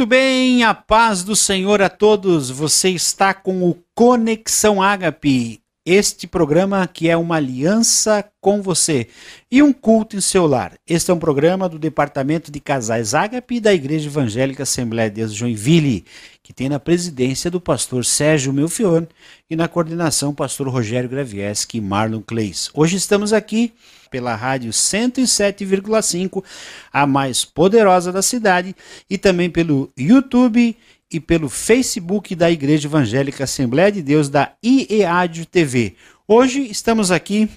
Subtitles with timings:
[0.00, 2.50] Muito bem, a paz do Senhor a todos.
[2.50, 5.60] Você está com o Conexão Ágape,
[5.90, 9.08] este programa que é uma aliança com você
[9.50, 10.74] e um culto em seu lar.
[10.86, 15.32] Este é um programa do Departamento de Casais Ágape da Igreja Evangélica Assembleia de Deus
[15.32, 16.04] Joinville,
[16.42, 19.06] que tem na presidência do pastor Sérgio Melfior
[19.48, 22.68] e na coordenação pastor Rogério Gravieski e Marlon Clays.
[22.74, 23.72] Hoje estamos aqui
[24.10, 26.44] pela rádio 107,5,
[26.92, 28.76] a mais poderosa da cidade,
[29.08, 30.76] e também pelo YouTube
[31.10, 35.94] e pelo Facebook da Igreja Evangélica Assembleia de Deus da IEAD TV.
[36.26, 37.48] Hoje estamos aqui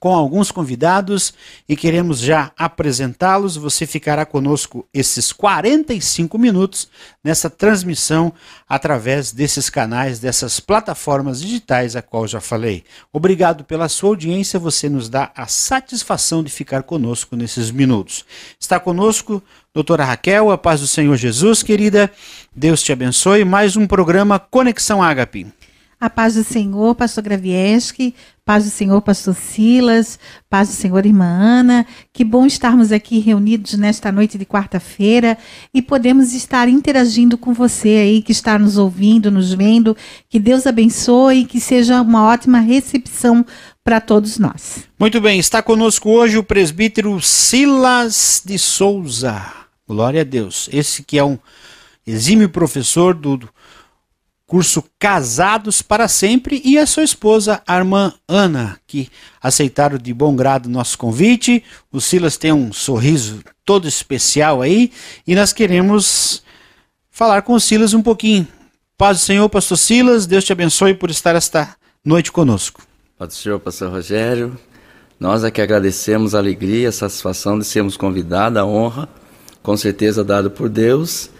[0.00, 1.34] com alguns convidados
[1.68, 3.56] e queremos já apresentá-los.
[3.56, 6.88] Você ficará conosco esses 45 minutos
[7.22, 8.32] nessa transmissão
[8.66, 12.82] através desses canais, dessas plataformas digitais a qual já falei.
[13.12, 18.24] Obrigado pela sua audiência, você nos dá a satisfação de ficar conosco nesses minutos.
[18.58, 19.42] Está conosco
[19.74, 22.10] doutora Raquel, a paz do Senhor Jesus, querida.
[22.56, 23.44] Deus te abençoe.
[23.44, 25.59] Mais um programa Conexão Ágape.
[26.00, 31.26] A paz do Senhor, pastor Gravieski, paz do Senhor, pastor Silas, paz do Senhor, irmã
[31.26, 31.86] Ana.
[32.10, 35.36] Que bom estarmos aqui reunidos nesta noite de quarta-feira
[35.74, 39.94] e podemos estar interagindo com você aí que está nos ouvindo, nos vendo.
[40.26, 43.44] Que Deus abençoe e que seja uma ótima recepção
[43.84, 44.88] para todos nós.
[44.98, 49.44] Muito bem, está conosco hoje o presbítero Silas de Souza.
[49.86, 50.66] Glória a Deus.
[50.72, 51.38] Esse que é um
[52.06, 53.38] exímio professor do
[54.50, 59.08] curso Casados para Sempre, e a sua esposa, a irmã Ana, que
[59.40, 61.62] aceitaram de bom grado nosso convite.
[61.92, 64.90] O Silas tem um sorriso todo especial aí,
[65.24, 66.42] e nós queremos
[67.12, 68.44] falar com o Silas um pouquinho.
[68.98, 72.82] Paz do Senhor, pastor Silas, Deus te abençoe por estar esta noite conosco.
[73.16, 74.58] Paz do Senhor, pastor Rogério.
[75.20, 79.08] Nós aqui agradecemos a alegria, a satisfação de sermos convidados, a honra,
[79.62, 81.30] com certeza dado por Deus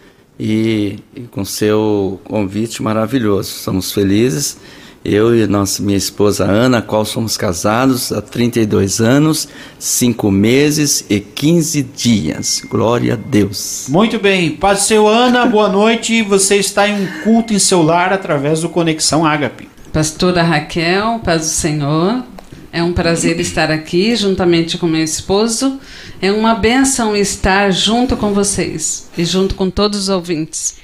[0.40, 3.50] e, e com seu convite maravilhoso.
[3.50, 4.56] Somos felizes.
[5.04, 9.48] Eu e nossa, minha esposa Ana, a qual somos casados há 32 anos,
[9.78, 12.62] 5 meses e 15 dias.
[12.68, 13.86] Glória a Deus.
[13.88, 14.50] Muito bem.
[14.50, 16.22] Paz do Senhor, Ana, boa noite.
[16.22, 19.68] Você está em um culto em seu lar através do Conexão Ágape.
[19.90, 22.22] Pastora Raquel, paz do Senhor.
[22.72, 25.80] É um prazer estar aqui juntamente com meu esposo.
[26.22, 30.76] É uma benção estar junto com vocês e junto com todos os ouvintes.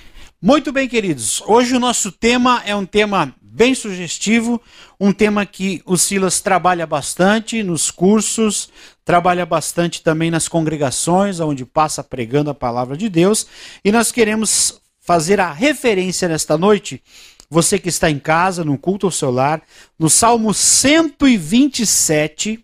[0.42, 1.40] Muito bem, queridos.
[1.46, 4.60] Hoje o nosso tema é um tema bem sugestivo,
[5.00, 8.68] um tema que o Silas trabalha bastante nos cursos,
[9.04, 13.46] trabalha bastante também nas congregações, onde passa pregando a palavra de Deus,
[13.84, 17.00] e nós queremos fazer a referência nesta noite
[17.48, 19.62] você que está em casa, no culto ao celular,
[19.98, 22.60] no Salmo 127,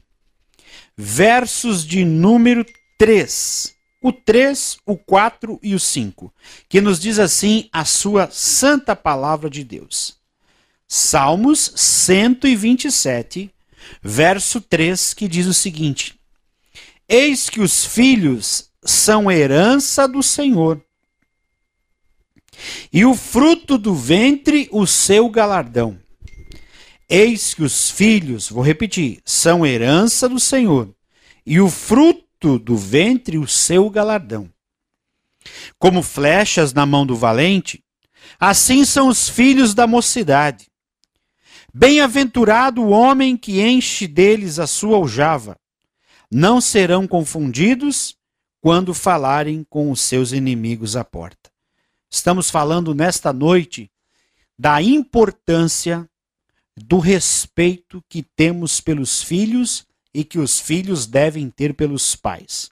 [0.97, 2.67] versos de número
[2.99, 3.73] 3.
[4.03, 6.35] O 3, o 4 e o 5,
[6.69, 10.17] que nos diz assim a sua santa palavra de Deus.
[10.89, 13.49] Salmos 127,
[14.03, 16.17] verso 3, que diz o seguinte:
[17.09, 20.83] Eis que os filhos são herança do Senhor
[22.93, 25.99] e o fruto do ventre o seu galardão.
[27.09, 30.95] Eis que os filhos, vou repetir, são herança do Senhor,
[31.45, 34.49] e o fruto do ventre o seu galardão.
[35.79, 37.83] Como flechas na mão do valente,
[38.39, 40.67] assim são os filhos da mocidade.
[41.75, 45.57] Bem-aventurado o homem que enche deles a sua aljava.
[46.31, 48.15] Não serão confundidos
[48.61, 51.42] quando falarem com os seus inimigos à porta.
[52.15, 53.91] Estamos falando nesta noite
[54.59, 56.07] da importância
[56.77, 62.71] do respeito que temos pelos filhos e que os filhos devem ter pelos pais.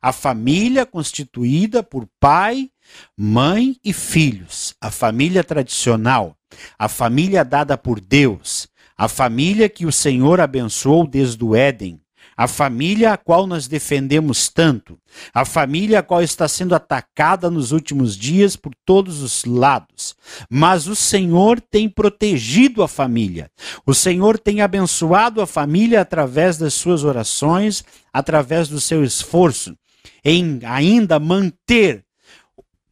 [0.00, 2.70] A família constituída por pai,
[3.16, 6.36] mãe e filhos, a família tradicional,
[6.78, 11.98] a família dada por Deus, a família que o Senhor abençoou desde o Éden,
[12.36, 14.98] a família a qual nós defendemos tanto,
[15.32, 20.14] a família a qual está sendo atacada nos últimos dias por todos os lados.
[20.48, 23.50] Mas o Senhor tem protegido a família.
[23.86, 29.76] O Senhor tem abençoado a família através das suas orações, através do seu esforço
[30.24, 32.04] em ainda manter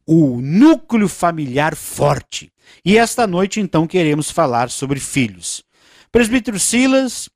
[0.05, 2.51] o núcleo familiar forte.
[2.83, 5.63] E esta noite, então, queremos falar sobre filhos.
[6.11, 7.29] Presbítero Silas,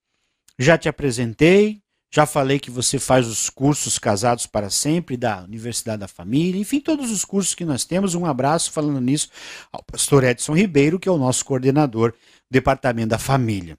[0.57, 1.81] já te apresentei,
[2.15, 6.79] já falei que você faz os cursos Casados para Sempre da Universidade da Família, enfim,
[6.79, 8.15] todos os cursos que nós temos.
[8.15, 9.27] Um abraço falando nisso
[9.69, 12.17] ao pastor Edson Ribeiro, que é o nosso coordenador do
[12.49, 13.77] Departamento da Família.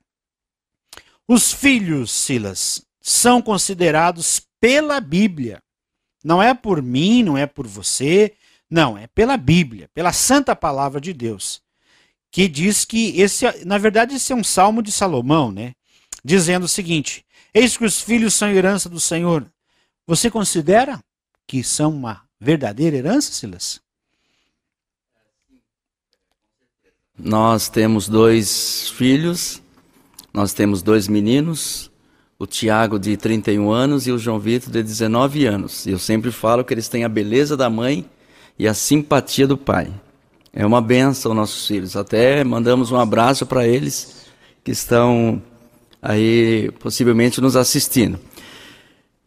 [1.27, 5.63] Os filhos, Silas, são considerados pela Bíblia.
[6.23, 8.35] Não é por mim, não é por você,
[8.69, 11.63] Não, é pela Bíblia, pela santa palavra de Deus,
[12.33, 15.73] que diz que esse, na verdade, esse é um salmo de Salomão, né?
[16.25, 17.25] Dizendo o seguinte:
[17.57, 19.51] Eis que os filhos são herança do Senhor.
[20.07, 21.03] Você considera
[21.47, 23.81] que são uma verdadeira herança, Silas?
[27.19, 29.63] Nós temos dois filhos,
[30.35, 31.91] nós temos dois meninos,
[32.39, 35.87] o Tiago de 31 anos e o João Vitor de 19 anos.
[35.87, 38.05] Eu sempre falo que eles têm a beleza da mãe
[38.59, 39.91] e a simpatia do pai.
[40.53, 41.97] É uma benção nossos filhos.
[41.97, 44.27] Até mandamos um abraço para eles
[44.63, 45.43] que estão
[46.01, 48.19] aí possivelmente nos assistindo.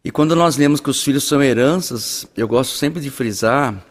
[0.03, 3.85] E quando nós lemos que os filhos são heranças, eu gosto sempre de frisar,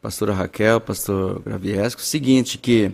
[0.00, 2.90] pastora Raquel, pastor Graviesco, o seguinte, que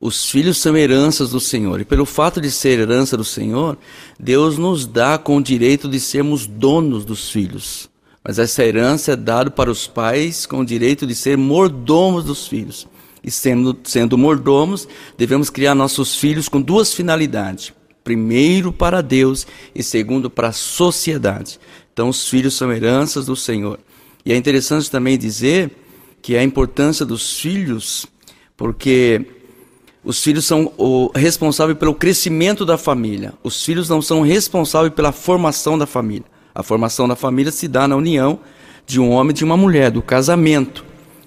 [0.00, 1.80] os filhos são heranças do Senhor.
[1.80, 3.76] E pelo fato de ser herança do Senhor,
[4.18, 7.88] Deus nos dá com o direito de sermos donos dos filhos.
[8.24, 12.48] Mas essa herança é dada para os pais com o direito de ser mordomos dos
[12.48, 12.88] filhos.
[13.22, 17.72] E sendo, sendo mordomos, devemos criar nossos filhos com duas finalidades.
[18.06, 21.58] Primeiro para Deus e segundo para a sociedade.
[21.92, 23.80] Então os filhos são heranças do Senhor.
[24.24, 25.72] E é interessante também dizer
[26.22, 28.06] que a importância dos filhos,
[28.56, 29.26] porque
[30.04, 30.72] os filhos são
[31.16, 33.34] responsáveis pelo crescimento da família.
[33.42, 36.26] Os filhos não são responsáveis pela formação da família.
[36.54, 38.38] A formação da família se dá na união
[38.86, 40.84] de um homem e de uma mulher, do casamento.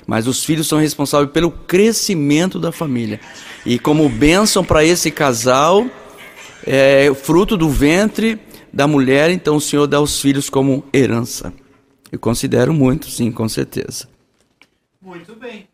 [0.08, 3.20] Mas os filhos são responsáveis pelo crescimento da família.
[3.66, 5.86] E como bênção para esse casal,
[6.71, 8.39] é fruto do ventre
[8.71, 11.51] da mulher, então o Senhor dá os filhos como herança.
[12.12, 14.07] Eu considero muito, sim, com certeza.
[15.01, 15.68] Muito bem.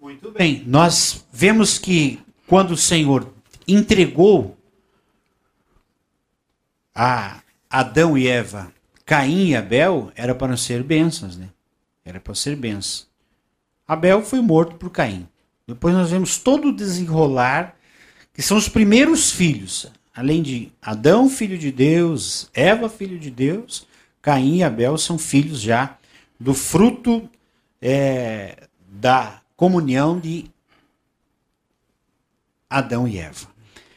[0.00, 0.64] Muito bem.
[0.66, 3.30] Nós vemos que quando o Senhor
[3.66, 4.56] entregou
[6.94, 8.72] a Adão e Eva,
[9.04, 11.50] Caim e Abel, era para ser bênçãos, né?
[12.04, 13.06] Era para ser bênçãos.
[13.86, 15.28] Abel foi morto por Caim.
[15.66, 17.77] Depois nós vemos todo o desenrolar,
[18.38, 19.90] que são os primeiros filhos.
[20.14, 23.84] Além de Adão, filho de Deus, Eva, filho de Deus,
[24.22, 25.98] Caim e Abel são filhos já
[26.38, 27.28] do fruto
[27.82, 30.44] é, da comunhão de
[32.70, 33.48] Adão e Eva.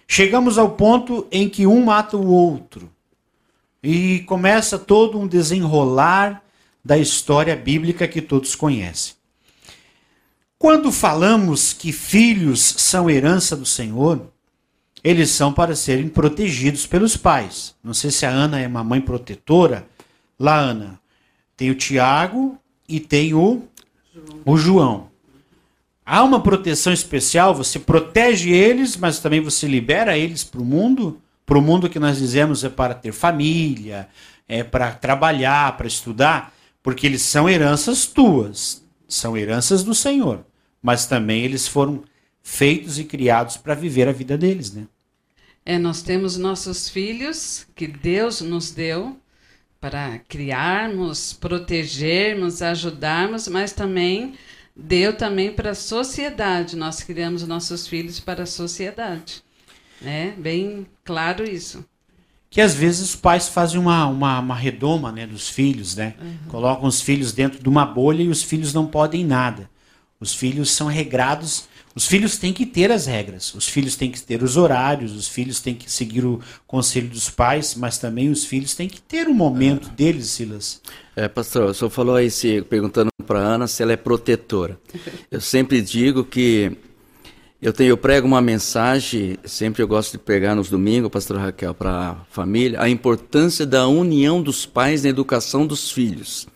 [0.07, 2.91] Chegamos ao ponto em que um mata o outro
[3.83, 6.41] e começa todo um desenrolar
[6.83, 9.13] da história bíblica que todos conhecem.
[10.61, 14.31] Quando falamos que filhos são herança do Senhor,
[15.03, 17.73] eles são para serem protegidos pelos pais.
[17.83, 19.87] Não sei se a Ana é uma mãe protetora.
[20.39, 20.99] Lá, Ana,
[21.57, 23.63] tem o Tiago e tem o,
[24.45, 25.07] o João.
[26.05, 31.19] Há uma proteção especial, você protege eles, mas também você libera eles para o mundo.
[31.43, 34.07] Para o mundo que nós dizemos é para ter família,
[34.47, 36.53] é para trabalhar, para estudar,
[36.83, 40.45] porque eles são heranças tuas, são heranças do Senhor,
[40.81, 42.03] mas também eles foram
[42.43, 44.87] feitos e criados para viver a vida deles, né?
[45.63, 49.15] É, nós temos nossos filhos que Deus nos deu
[49.79, 54.33] para criarmos, protegermos, ajudarmos, mas também
[54.75, 56.75] deu também para a sociedade.
[56.75, 59.43] Nós criamos nossos filhos para a sociedade.
[60.01, 60.33] Né?
[60.37, 61.85] Bem claro isso.
[62.49, 66.15] Que às vezes os pais fazem uma, uma, uma redoma né, dos filhos, né?
[66.19, 66.37] Uhum.
[66.49, 69.69] Colocam os filhos dentro de uma bolha e os filhos não podem nada.
[70.21, 74.21] Os filhos são regrados os filhos têm que ter as regras, os filhos têm que
[74.21, 78.45] ter os horários, os filhos têm que seguir o conselho dos pais, mas também os
[78.45, 79.95] filhos têm que ter o momento é.
[79.95, 80.81] deles, Silas.
[81.15, 84.79] É, pastor, o senhor falou aí, se, perguntando para Ana se ela é protetora.
[85.29, 86.71] Eu sempre digo que
[87.61, 91.75] eu, tenho, eu prego uma mensagem, sempre eu gosto de pegar nos domingos, pastor Raquel,
[91.75, 96.47] para a família, a importância da união dos pais na educação dos filhos.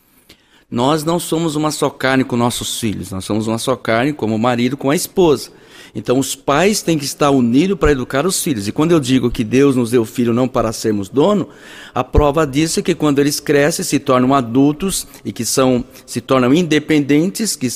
[0.75, 4.38] Nós não somos uma só carne com nossos filhos, nós somos uma só carne como
[4.38, 5.50] marido com a esposa.
[5.96, 8.67] Então os pais têm que estar unidos para educar os filhos.
[8.67, 11.48] E quando eu digo que Deus nos deu filho não para sermos dono,
[11.94, 16.20] a prova disso é que quando eles crescem, se tornam adultos e que são se
[16.20, 17.70] tornam independentes, que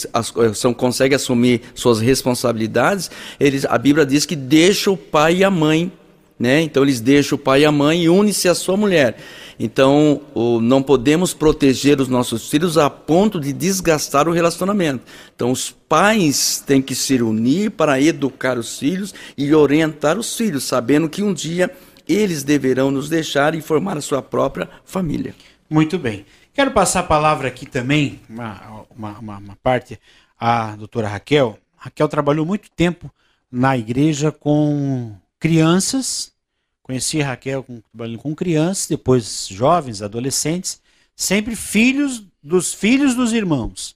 [0.54, 5.50] são conseguem assumir suas responsabilidades, eles a Bíblia diz que deixa o pai e a
[5.50, 5.90] mãe,
[6.40, 6.62] né?
[6.62, 9.18] Então eles deixam o pai e a mãe e unem-se à sua mulher.
[9.60, 10.22] Então,
[10.62, 15.04] não podemos proteger os nossos filhos a ponto de desgastar o relacionamento.
[15.36, 20.64] Então, os pais têm que se unir para educar os filhos e orientar os filhos,
[20.64, 21.70] sabendo que um dia
[22.08, 25.36] eles deverão nos deixar e formar a sua própria família.
[25.70, 26.26] Muito bem.
[26.54, 30.00] Quero passar a palavra aqui também, uma, uma, uma, uma parte,
[30.40, 31.60] à doutora Raquel.
[31.76, 33.12] Raquel trabalhou muito tempo
[33.52, 36.34] na igreja com crianças
[36.90, 37.84] Conheci Raquel com,
[38.18, 40.82] com crianças, depois jovens, adolescentes,
[41.16, 43.96] sempre filhos dos filhos dos irmãos.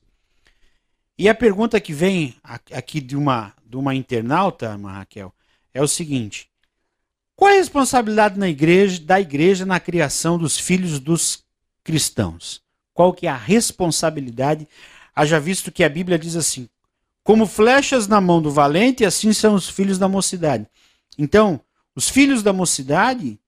[1.17, 2.35] E a pergunta que vem
[2.71, 5.33] aqui de uma, de uma internauta, irmã Raquel,
[5.73, 6.47] é o seguinte:
[7.35, 11.43] qual é a responsabilidade na igreja, da igreja na criação dos filhos dos
[11.83, 12.61] cristãos?
[12.93, 14.67] Qual que é a responsabilidade?
[15.15, 16.69] Haja visto que a Bíblia diz assim:
[17.23, 20.67] como flechas na mão do valente, assim são os filhos da mocidade.
[21.17, 21.61] Então,
[21.95, 23.39] os filhos da mocidade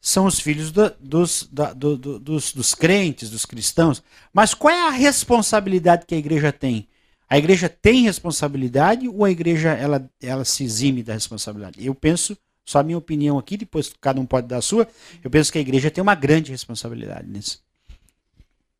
[0.00, 0.70] são os filhos
[1.00, 4.02] dos, da, do, do, dos, dos crentes, dos cristãos.
[4.32, 6.86] Mas qual é a responsabilidade que a igreja tem?
[7.28, 11.84] A igreja tem responsabilidade ou a igreja ela, ela se exime da responsabilidade?
[11.84, 14.88] Eu penso, só a minha opinião aqui, depois cada um pode dar a sua,
[15.24, 17.60] eu penso que a igreja tem uma grande responsabilidade nisso.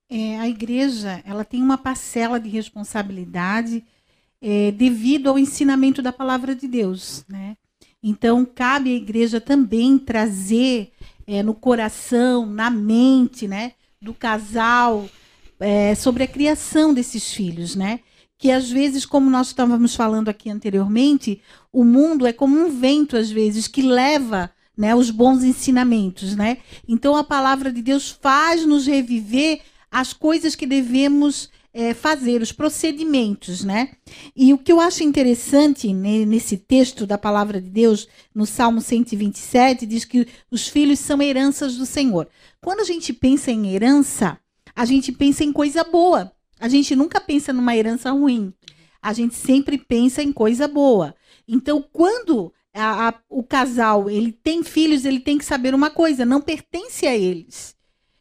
[0.08, 3.84] É, a igreja ela tem uma parcela de responsabilidade
[4.40, 7.24] é, devido ao ensinamento da palavra de Deus.
[7.28, 7.56] Né?
[8.08, 10.92] Então, cabe à igreja também trazer
[11.26, 15.08] é, no coração, na mente né, do casal
[15.58, 17.74] é, sobre a criação desses filhos.
[17.74, 18.00] Né?
[18.38, 21.40] que às vezes, como nós estávamos falando aqui anteriormente,
[21.72, 26.58] o mundo é como um vento às vezes que leva, né, os bons ensinamentos, né?
[26.86, 31.48] Então a palavra de Deus faz nos reviver as coisas que devemos
[31.78, 33.90] é, fazer, os procedimentos, né?
[34.34, 39.84] E o que eu acho interessante nesse texto da palavra de Deus, no Salmo 127,
[39.84, 42.30] diz que os filhos são heranças do Senhor.
[42.62, 44.38] Quando a gente pensa em herança,
[44.74, 46.32] a gente pensa em coisa boa.
[46.58, 48.54] A gente nunca pensa numa herança ruim.
[49.02, 51.14] A gente sempre pensa em coisa boa.
[51.46, 56.24] Então, quando a, a, o casal ele tem filhos, ele tem que saber uma coisa:
[56.24, 57.76] não pertence a eles.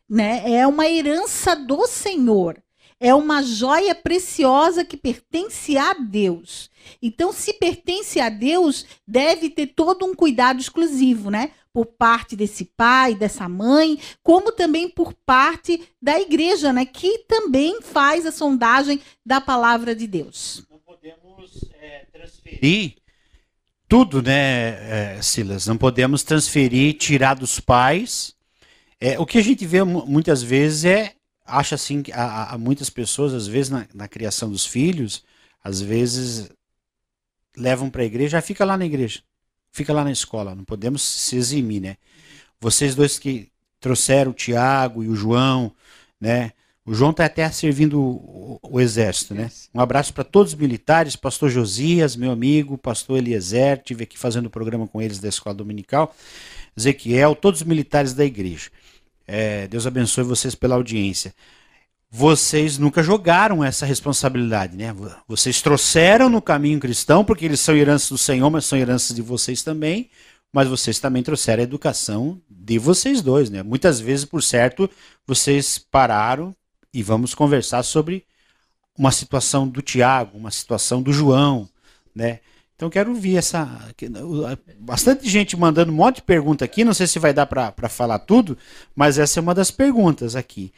[0.09, 0.43] Né?
[0.45, 2.61] É uma herança do Senhor.
[2.99, 6.69] É uma joia preciosa que pertence a Deus.
[7.01, 11.51] Então, se pertence a Deus, deve ter todo um cuidado exclusivo, né?
[11.75, 17.81] por parte desse pai, dessa mãe, como também por parte da igreja, né, que também
[17.81, 20.65] faz a sondagem da palavra de Deus.
[20.71, 22.95] Não podemos é, transferir
[23.89, 25.67] tudo, né, é, Silas?
[25.67, 28.33] Não podemos transferir, tirar dos pais.
[28.97, 31.11] É, o que a gente vê muitas vezes é
[31.45, 35.23] acha assim que há, muitas pessoas às vezes na, na criação dos filhos,
[35.63, 36.49] às vezes
[37.55, 39.21] levam para a igreja, já fica lá na igreja
[39.75, 41.97] fica lá na escola, não podemos se eximir, né?
[42.61, 45.69] Vocês dois que trouxeram o Tiago e o João,
[46.19, 46.53] né?
[46.85, 49.51] O João está até servindo o, o, exército, né?
[49.73, 54.45] Um abraço para todos os militares, pastor Josias, meu amigo, pastor Eliezer, tive aqui fazendo
[54.45, 56.15] o programa com eles da escola dominical,
[56.77, 58.69] Ezequiel, todos os militares da igreja.
[59.27, 61.33] É, Deus abençoe vocês pela audiência
[62.17, 64.95] vocês nunca jogaram essa responsabilidade, né?
[65.27, 69.21] Vocês trouxeram no caminho cristão, porque eles são heranças do Senhor, mas são heranças de
[69.21, 70.09] vocês também,
[70.53, 73.61] mas vocês também trouxeram a educação de vocês dois, né?
[73.63, 74.89] Muitas vezes, por certo,
[75.27, 76.55] vocês pararam
[76.93, 78.23] e vamos conversar sobre
[78.97, 81.67] uma situação do Tiago, uma situação do João,
[82.15, 82.39] né?
[82.75, 83.79] Então quero ouvir essa.
[84.79, 86.83] Bastante gente mandando um monte de pergunta aqui.
[86.83, 88.57] Não sei se vai dar para falar tudo,
[88.95, 90.73] mas essa é uma das perguntas aqui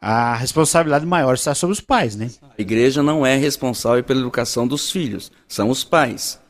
[0.00, 2.30] a responsabilidade maior está sobre os pais, né?
[2.56, 6.40] A igreja não é responsável pela educação dos filhos, são os pais.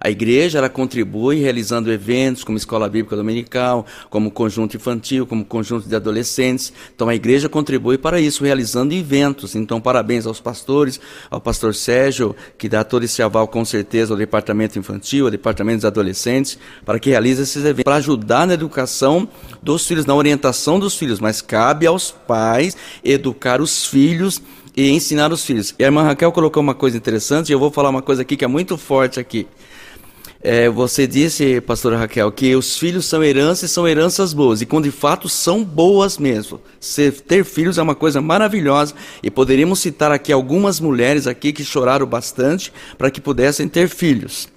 [0.00, 5.88] A igreja ela contribui realizando eventos como escola bíblica dominical, como conjunto infantil, como conjunto
[5.88, 6.72] de adolescentes.
[6.94, 9.54] Então a igreja contribui para isso, realizando eventos.
[9.54, 11.00] Então parabéns aos pastores,
[11.30, 15.78] ao pastor Sérgio, que dá todo esse aval com certeza ao departamento infantil, ao departamento
[15.78, 19.28] dos adolescentes, para que realize esses eventos, para ajudar na educação
[19.62, 21.18] dos filhos, na orientação dos filhos.
[21.18, 24.40] Mas cabe aos pais educar os filhos
[24.76, 25.74] e ensinar os filhos.
[25.76, 28.36] E a irmã Raquel colocou uma coisa interessante, e eu vou falar uma coisa aqui
[28.36, 29.44] que é muito forte aqui.
[30.40, 34.66] É, você disse, pastora Raquel, que os filhos são heranças e são heranças boas, e
[34.66, 36.60] quando de fato são boas mesmo.
[36.78, 41.64] Ser, ter filhos é uma coisa maravilhosa, e poderíamos citar aqui algumas mulheres aqui que
[41.64, 44.48] choraram bastante para que pudessem ter filhos.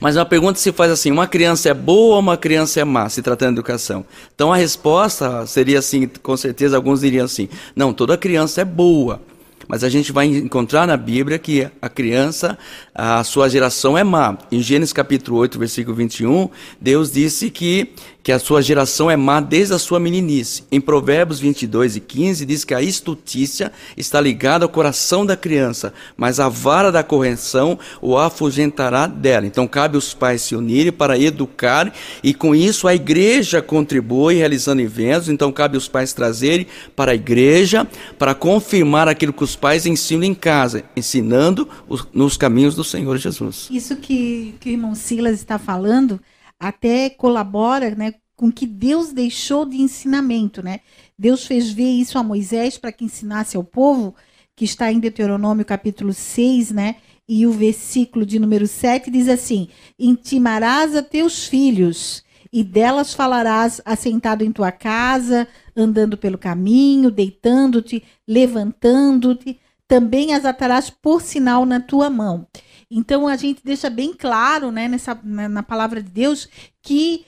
[0.00, 3.08] Mas uma pergunta se faz assim: uma criança é boa ou uma criança é má,
[3.08, 4.04] se tratando de educação?
[4.34, 9.20] Então a resposta seria assim, com certeza alguns diriam assim: não, toda criança é boa.
[9.68, 12.58] Mas a gente vai encontrar na Bíblia que a criança,
[12.94, 14.38] a sua geração é má.
[14.50, 16.48] Em Gênesis capítulo 8, versículo 21,
[16.80, 20.64] Deus disse que que a sua geração é má desde a sua meninice.
[20.70, 25.94] Em Provérbios 22 e 15 diz que a estutícia está ligada ao coração da criança,
[26.16, 29.46] mas a vara da correção o afugentará dela.
[29.46, 34.82] Então cabe os pais se unirem para educar e com isso a igreja contribui realizando
[34.82, 35.28] eventos.
[35.28, 37.86] Então cabe os pais trazerem para a igreja
[38.18, 43.16] para confirmar aquilo que os pais ensinam em casa, ensinando os, nos caminhos do Senhor
[43.16, 43.68] Jesus.
[43.70, 46.20] Isso que, que o irmão Silas está falando
[46.58, 50.62] até colabora né, com que Deus deixou de ensinamento.
[50.62, 50.80] Né?
[51.18, 54.14] Deus fez ver isso a Moisés para que ensinasse ao povo
[54.58, 56.96] que está em Deuteronômio capítulo 6, né?
[57.28, 63.80] E o versículo de número 7 diz assim: Intimarás a teus filhos, e delas falarás
[63.84, 65.46] assentado em tua casa,
[65.76, 72.46] andando pelo caminho, deitando-te, levantando-te, também as atarás por sinal na tua mão.
[72.90, 76.48] Então a gente deixa bem claro, né, nessa, na, palavra de Deus,
[76.82, 77.26] que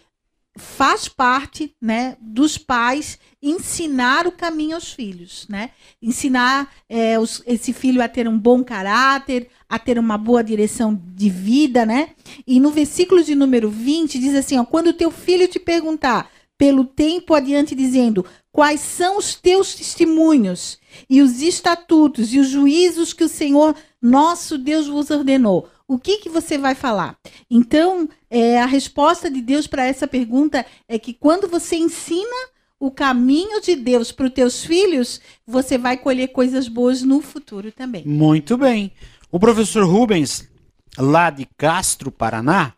[0.56, 5.70] faz parte, né, dos pais ensinar o caminho aos filhos, né?
[6.02, 11.00] Ensinar é, os, esse filho a ter um bom caráter, a ter uma boa direção
[11.14, 12.10] de vida, né?
[12.46, 16.84] E no versículo de número 20 diz assim, ó, quando teu filho te perguntar pelo
[16.84, 23.24] tempo adiante dizendo quais são os teus testemunhos e os estatutos e os juízos que
[23.24, 27.18] o Senhor nosso Deus vos ordenou, o que, que você vai falar?
[27.50, 32.90] Então, é, a resposta de Deus para essa pergunta é que quando você ensina o
[32.90, 38.04] caminho de Deus para os teus filhos, você vai colher coisas boas no futuro também.
[38.06, 38.92] Muito bem.
[39.30, 40.48] O professor Rubens,
[40.96, 42.72] lá de Castro, Paraná,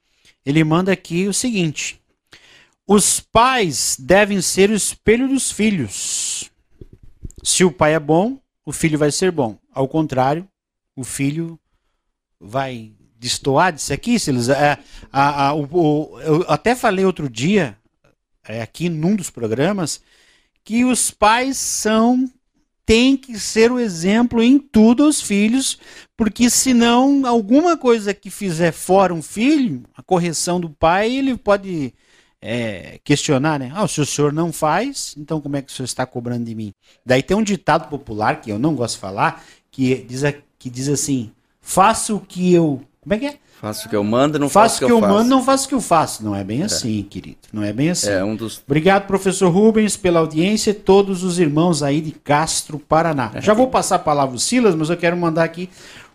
[0.45, 2.01] ele manda aqui o seguinte:
[2.87, 6.51] os pais devem ser o espelho dos filhos.
[7.43, 9.59] Se o pai é bom, o filho vai ser bom.
[9.73, 10.49] Ao contrário,
[10.97, 11.59] o filho
[12.41, 14.49] vai destoar disso aqui, Silas.
[14.49, 14.79] É,
[15.13, 17.79] a, a, o, o, eu até falei outro dia
[18.47, 20.03] é, aqui num dos programas,
[20.65, 22.29] que os pais são
[22.85, 25.79] tem que ser o exemplo em tudo aos filhos,
[26.17, 31.95] porque senão alguma coisa que fizer fora um filho, a correção do pai, ele pode
[32.41, 33.71] é, questionar, né?
[33.73, 36.55] Ah, se o senhor não faz, então como é que o senhor está cobrando de
[36.57, 36.75] mim?
[37.07, 40.23] Daí tem um ditado popular que eu não gosto de falar, que diz,
[40.63, 42.81] que diz assim: faça o que eu.
[43.01, 43.35] Como é que é?
[43.61, 45.67] Faço o que eu mando, não faço, faço o que eu, eu mando, não faço
[45.67, 46.25] o que eu faço.
[46.25, 46.65] Não é bem é.
[46.65, 47.39] assim, querido.
[47.53, 48.11] Não é bem assim.
[48.11, 48.61] É um dos...
[48.67, 50.75] Obrigado, professor Rubens, pela audiência.
[50.75, 53.31] Todos os irmãos aí de Castro, Paraná.
[53.35, 53.41] É.
[53.41, 55.71] Já vou passar a palavra ao Silas, mas eu quero mandar aqui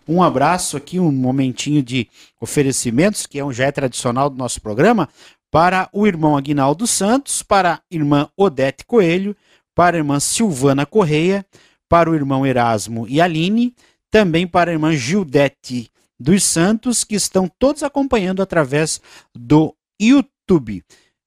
[0.06, 4.60] um abraço, aqui um momentinho de oferecimentos, que é um já é tradicional do nosso
[4.60, 5.08] programa,
[5.50, 9.34] para o irmão Aguinaldo Santos, para a irmã Odete Coelho,
[9.74, 11.46] para a irmã Silvana Correia,
[11.88, 13.74] para o irmão Erasmo e Aline,
[14.10, 19.00] também para a irmã Gildete dos Santos, que estão todos acompanhando através
[19.34, 20.82] do YouTube.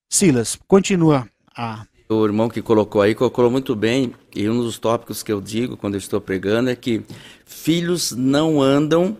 [0.09, 1.85] Silas, continua a.
[2.09, 5.77] O irmão que colocou aí colocou muito bem, e um dos tópicos que eu digo
[5.77, 7.03] quando eu estou pregando é que
[7.45, 9.17] filhos não andam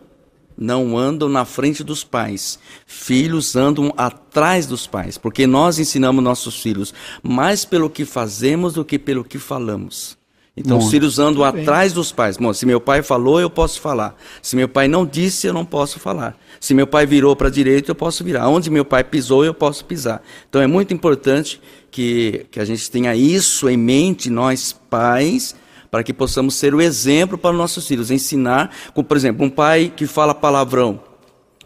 [0.54, 2.58] não andam na frente dos pais.
[2.86, 8.84] Filhos andam atrás dos pais, porque nós ensinamos nossos filhos mais pelo que fazemos do
[8.84, 10.16] que pelo que falamos.
[10.54, 12.36] Então os filhos andam atrás dos pais.
[12.36, 14.14] Bom, se meu pai falou, eu posso falar.
[14.42, 16.38] Se meu pai não disse, eu não posso falar.
[16.60, 18.46] Se meu pai virou para a direita, eu posso virar.
[18.48, 20.22] Onde meu pai pisou, eu posso pisar.
[20.48, 21.58] Então é muito importante
[21.90, 25.54] que, que a gente tenha isso em mente, nós pais,
[25.90, 28.10] para que possamos ser o exemplo para os nossos filhos.
[28.10, 31.00] Ensinar, como, por exemplo, um pai que fala palavrão.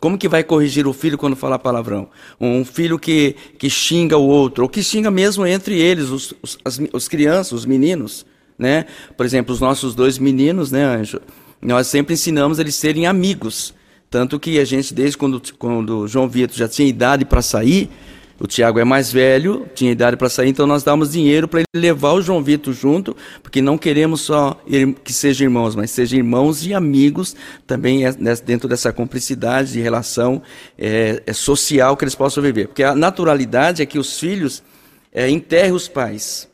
[0.01, 2.09] Como que vai corrigir o filho quando fala palavrão?
[2.41, 6.59] Um filho que, que xinga o outro, ou que xinga mesmo entre eles, os, os,
[6.65, 8.25] as, os crianças, os meninos
[8.59, 8.87] né?
[9.17, 11.21] Por exemplo, os nossos dois meninos, né, Anjo?
[11.61, 13.75] Nós sempre ensinamos eles serem amigos.
[14.11, 17.91] Tanto que a gente, desde quando, quando o João Vitor já tinha idade para sair,
[18.39, 21.67] o Tiago é mais velho, tinha idade para sair, então nós damos dinheiro para ele
[21.75, 24.61] levar o João Vitor junto, porque não queremos só
[25.03, 27.35] que sejam irmãos, mas sejam irmãos e amigos
[27.67, 28.13] também é
[28.45, 30.43] dentro dessa cumplicidade de relação
[30.79, 32.69] é, é social que eles possam viver.
[32.69, 34.63] Porque a naturalidade é que os filhos
[35.11, 36.47] é, enterrem os pais.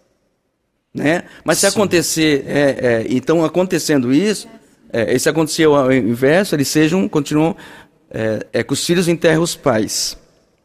[0.95, 1.25] Né?
[1.45, 1.77] Mas se Sim.
[1.77, 4.47] acontecer, é, é, então acontecendo isso,
[4.93, 7.57] é, se acontecer o inverso, eles sejam, continuam,
[8.11, 10.19] é, é que os filhos enterram os pais,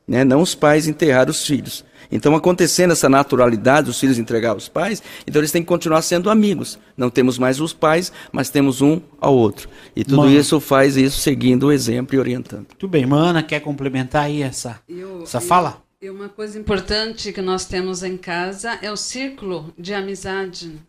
[0.06, 0.26] né?
[0.26, 1.86] não os pais enterrar os filhos.
[2.12, 6.30] Então, acontecendo essa naturalidade, os filhos entregar os pais, então eles têm que continuar sendo
[6.30, 6.80] amigos.
[6.96, 9.70] Não temos mais os pais, mas temos um ao outro.
[9.96, 10.32] E tudo Mano.
[10.32, 12.66] isso faz isso seguindo o exemplo e orientando.
[12.78, 15.82] Tudo bem, Mana, quer complementar aí essa, eu, essa fala?
[16.00, 20.80] E uma coisa importante que nós temos em casa é o círculo de amizade.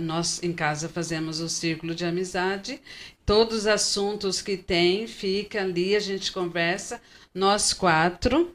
[0.00, 2.80] Nós em casa fazemos o círculo de amizade.
[3.24, 7.00] Todos os assuntos que tem, fica ali, a gente conversa,
[7.32, 8.52] nós quatro,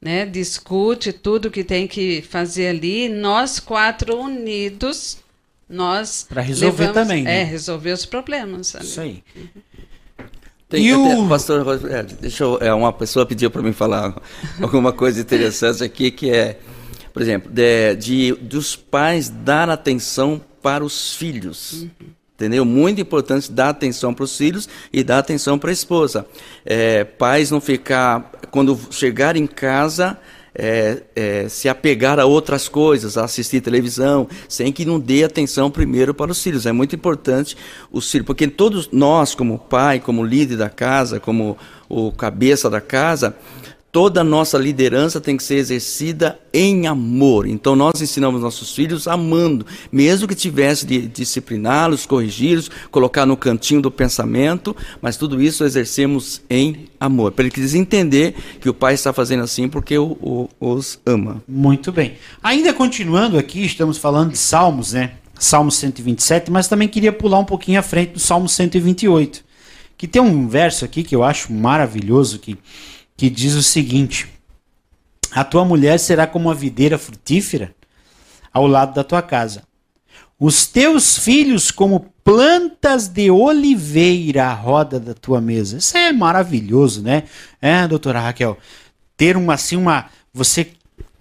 [0.00, 0.24] né?
[0.24, 5.18] Discute tudo que tem que fazer ali, nós quatro unidos,
[5.68, 7.42] nós para resolver levamos, também, né?
[7.42, 8.74] É, resolver os problemas.
[8.74, 8.86] Ali.
[8.86, 9.22] Isso aí.
[9.36, 9.62] Uhum.
[10.70, 11.28] Tem, e o...
[11.28, 14.14] pastor, é, deixa eu, é, uma pessoa pediu para mim falar
[14.62, 16.60] alguma coisa interessante aqui, que é,
[17.12, 21.72] por exemplo, de, de dos pais dar atenção para os filhos.
[21.82, 21.90] Uhum.
[22.36, 22.64] Entendeu?
[22.64, 26.24] Muito importante dar atenção para os filhos e dar atenção para a esposa.
[26.64, 30.16] É, pais não ficar, quando chegar em casa,
[30.62, 35.70] é, é, se apegar a outras coisas, a assistir televisão, sem que não dê atenção
[35.70, 36.66] primeiro para os filhos.
[36.66, 37.56] É muito importante
[37.90, 41.56] os filhos, porque todos nós, como pai, como líder da casa, como
[41.88, 43.34] o cabeça da casa,
[43.92, 47.46] toda nossa liderança tem que ser exercida em amor.
[47.46, 53.82] Então nós ensinamos nossos filhos amando, mesmo que tivesse de discipliná-los, corrigi-los, colocar no cantinho
[53.82, 59.12] do pensamento, mas tudo isso exercemos em amor, para eles entender que o pai está
[59.12, 61.42] fazendo assim porque o, o, os ama.
[61.48, 62.14] Muito bem.
[62.42, 65.12] Ainda continuando aqui, estamos falando de Salmos, né?
[65.38, 69.42] Salmo 127, mas também queria pular um pouquinho à frente do Salmo 128,
[69.96, 72.58] que tem um verso aqui que eu acho maravilhoso que
[73.20, 74.26] que diz o seguinte:
[75.30, 77.74] A tua mulher será como uma videira frutífera
[78.50, 79.62] ao lado da tua casa.
[80.38, 85.76] Os teus filhos como plantas de oliveira à roda da tua mesa.
[85.76, 87.24] Isso é maravilhoso, né?
[87.60, 88.56] É, doutora Raquel,
[89.18, 90.72] ter uma assim uma você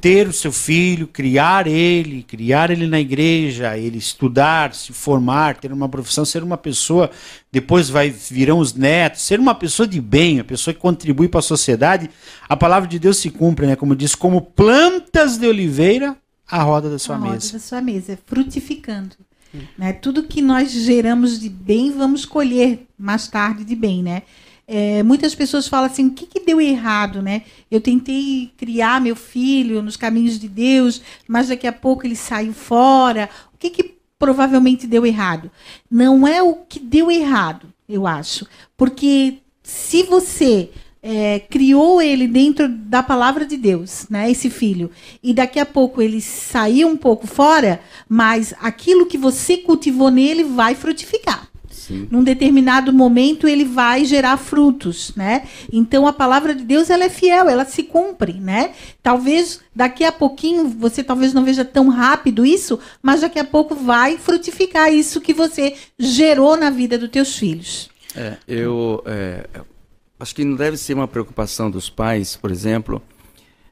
[0.01, 5.71] ter o seu filho, criar ele, criar ele na igreja, ele estudar, se formar, ter
[5.71, 7.11] uma profissão, ser uma pessoa,
[7.51, 11.39] depois vai virão os netos, ser uma pessoa de bem, a pessoa que contribui para
[11.39, 12.09] a sociedade,
[12.47, 13.75] a palavra de Deus se cumpre, né?
[13.75, 16.15] Como diz, como plantas de oliveira
[16.49, 17.33] à roda da sua a mesa.
[17.33, 19.15] roda da sua mesa, frutificando.
[19.77, 19.93] Né?
[19.93, 24.21] Tudo que nós geramos de bem, vamos colher mais tarde de bem, né?
[24.71, 27.41] É, muitas pessoas falam assim: o que, que deu errado, né?
[27.71, 32.53] Eu tentei criar meu filho nos caminhos de Deus, mas daqui a pouco ele saiu
[32.53, 33.27] fora.
[33.51, 35.49] O que, que provavelmente deu errado?
[35.89, 38.45] Não é o que deu errado, eu acho.
[38.77, 40.69] Porque se você
[41.01, 44.29] é, criou ele dentro da palavra de Deus, né?
[44.29, 44.91] Esse filho.
[45.23, 50.43] E daqui a pouco ele saiu um pouco fora, mas aquilo que você cultivou nele
[50.43, 51.48] vai frutificar.
[51.79, 52.07] Sim.
[52.11, 55.47] Num determinado momento ele vai gerar frutos, né?
[55.71, 58.71] Então a palavra de Deus ela é fiel, ela se cumpre, né?
[59.01, 63.73] Talvez daqui a pouquinho você talvez não veja tão rápido isso, mas daqui a pouco
[63.73, 67.89] vai frutificar isso que você gerou na vida dos teus filhos.
[68.15, 69.45] É, eu é,
[70.19, 73.01] acho que não deve ser uma preocupação dos pais, por exemplo,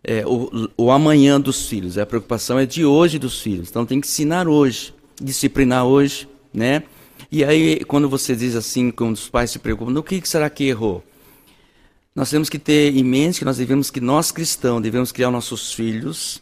[0.04, 1.98] é, o, o amanhã dos filhos.
[1.98, 3.70] A preocupação é de hoje dos filhos.
[3.70, 6.84] Então tem que ensinar hoje, disciplinar hoje, né?
[7.32, 10.64] E aí, quando você diz assim, quando os pais se preocupam, no que será que
[10.66, 11.04] errou?
[12.16, 15.74] Nós temos que ter em mente que nós devemos que nós cristãos devemos criar nossos
[15.74, 16.42] filhos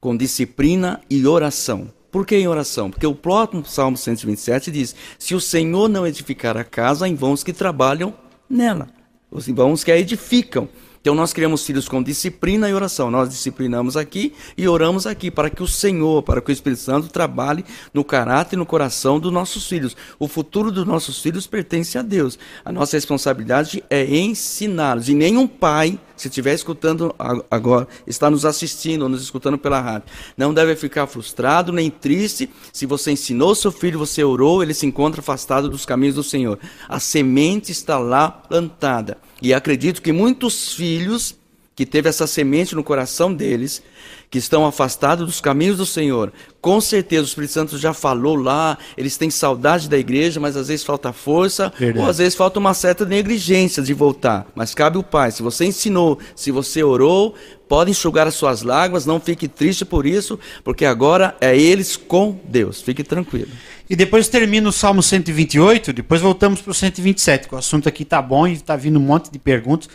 [0.00, 1.92] com disciplina e oração.
[2.10, 2.90] Por que em oração?
[2.90, 7.42] Porque o próprio Salmo 127 diz: Se o Senhor não edificar a casa, em os
[7.42, 8.14] que trabalham
[8.48, 8.88] nela,
[9.30, 10.68] os em vão os que a edificam.
[11.04, 13.10] Então nós criamos filhos com disciplina e oração.
[13.10, 17.10] Nós disciplinamos aqui e oramos aqui para que o Senhor, para que o Espírito Santo
[17.10, 17.62] trabalhe
[17.92, 19.94] no caráter e no coração dos nossos filhos.
[20.18, 22.38] O futuro dos nossos filhos pertence a Deus.
[22.64, 25.10] A nossa responsabilidade é ensiná-los.
[25.10, 27.14] E nenhum pai, se estiver escutando
[27.50, 32.86] agora, está nos assistindo, nos escutando pela rádio, não deve ficar frustrado nem triste se
[32.86, 36.58] você ensinou seu filho, você orou, ele se encontra afastado dos caminhos do Senhor.
[36.88, 39.18] A semente está lá plantada.
[39.44, 41.36] E acredito que muitos filhos
[41.76, 43.82] que teve essa semente no coração deles,
[44.30, 48.78] que estão afastados dos caminhos do Senhor, com certeza o Espírito Santo já falou lá,
[48.96, 52.02] eles têm saudade da igreja, mas às vezes falta força, Verdade.
[52.02, 54.46] ou às vezes falta uma certa negligência de voltar.
[54.54, 57.34] Mas cabe o Pai, se você ensinou, se você orou,
[57.68, 62.40] pode enxugar as suas lágrimas, não fique triste por isso, porque agora é eles com
[62.48, 62.80] Deus.
[62.80, 63.50] Fique tranquilo.
[63.88, 68.04] E depois termina o Salmo 128, depois voltamos para o 127, que o assunto aqui
[68.04, 69.88] tá bom e tá vindo um monte de perguntas.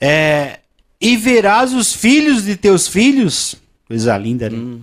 [0.00, 0.60] É,
[1.00, 4.78] e verás os filhos de teus filhos, coisa linda, né?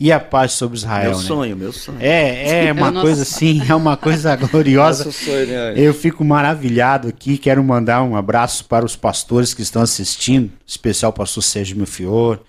[0.00, 1.24] E a paz sobre Israel, meu né?
[1.24, 1.98] sonho, meu sonho.
[2.00, 5.04] É, é uma É o nosso coisa assim, é uma coisa gloriosa.
[5.04, 5.74] Nosso sonho, né?
[5.76, 7.38] Eu fico maravilhado aqui.
[7.38, 11.76] Quero mandar um abraço para os pastores que estão assistindo, em especial o pastor Sérgio
[11.76, 12.40] Melfior,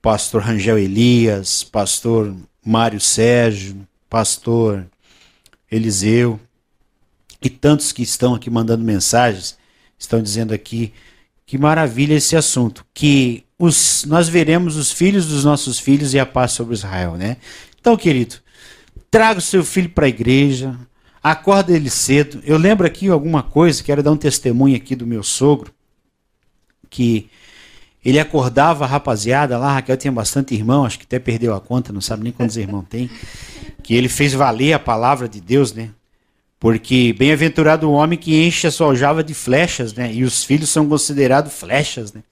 [0.00, 2.32] pastor Rangel Elias, pastor
[2.64, 3.76] Mário Sérgio,
[4.14, 4.86] pastor
[5.68, 6.38] Eliseu
[7.42, 9.58] e tantos que estão aqui mandando mensagens,
[9.98, 10.92] estão dizendo aqui
[11.44, 16.24] que maravilha esse assunto, que os, nós veremos os filhos dos nossos filhos e a
[16.24, 17.38] paz sobre Israel, né?
[17.80, 18.36] Então, querido,
[19.10, 20.78] traga o seu filho para a igreja,
[21.20, 22.40] acorda ele cedo.
[22.44, 25.74] Eu lembro aqui alguma coisa, quero dar um testemunho aqui do meu sogro,
[26.88, 27.28] que
[28.04, 31.60] ele acordava a rapaziada lá, a Raquel tinha bastante irmão, acho que até perdeu a
[31.60, 33.08] conta, não sabe nem quantos irmãos tem,
[33.82, 35.90] que ele fez valer a palavra de Deus, né?
[36.60, 40.12] Porque bem-aventurado o homem que enche a sua aljava de flechas, né?
[40.12, 42.22] E os filhos são considerados flechas, né?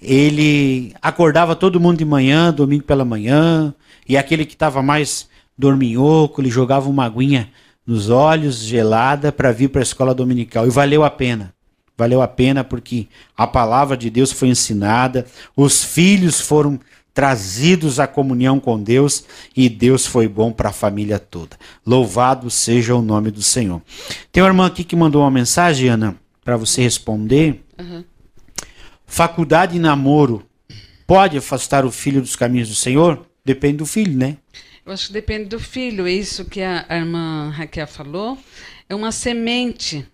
[0.00, 3.74] Ele acordava todo mundo de manhã, domingo pela manhã,
[4.08, 7.50] e aquele que estava mais dorminhoco, ele jogava uma aguinha
[7.86, 10.66] nos olhos, gelada, para vir para a escola dominical.
[10.66, 11.52] E valeu a pena.
[12.00, 16.80] Valeu a pena porque a palavra de Deus foi ensinada, os filhos foram
[17.12, 21.58] trazidos à comunhão com Deus e Deus foi bom para a família toda.
[21.84, 23.82] Louvado seja o nome do Senhor.
[24.32, 27.62] Tem uma irmã aqui que mandou uma mensagem, Ana, para você responder.
[27.78, 28.02] Uhum.
[29.06, 30.42] Faculdade e namoro
[31.06, 33.26] pode afastar o filho dos caminhos do Senhor?
[33.44, 34.38] Depende do filho, né?
[34.86, 36.08] Eu acho que depende do filho.
[36.08, 38.38] Isso que a, a irmã Raquel falou
[38.88, 40.06] é uma semente.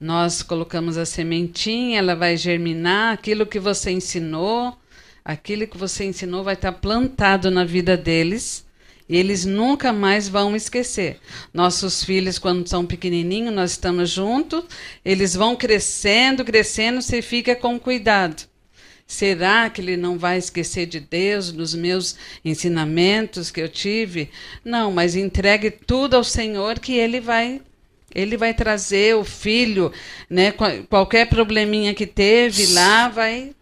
[0.00, 4.78] Nós colocamos a sementinha, ela vai germinar, aquilo que você ensinou,
[5.24, 8.64] aquilo que você ensinou vai estar plantado na vida deles
[9.08, 11.18] e eles nunca mais vão esquecer.
[11.52, 14.62] Nossos filhos, quando são pequenininhos, nós estamos juntos,
[15.04, 18.46] eles vão crescendo, crescendo, você fica com cuidado.
[19.04, 24.30] Será que ele não vai esquecer de Deus, dos meus ensinamentos que eu tive?
[24.64, 27.62] Não, mas entregue tudo ao Senhor que ele vai
[28.14, 29.92] ele vai trazer o filho,
[30.28, 30.52] né?
[30.88, 33.52] Qualquer probleminha que teve lá vai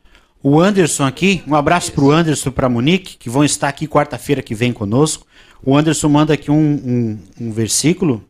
[0.49, 3.67] o Anderson aqui, um abraço para o Anderson e para a Monique, que vão estar
[3.67, 5.27] aqui quarta-feira que vem conosco.
[5.61, 8.23] O Anderson manda aqui um, um, um versículo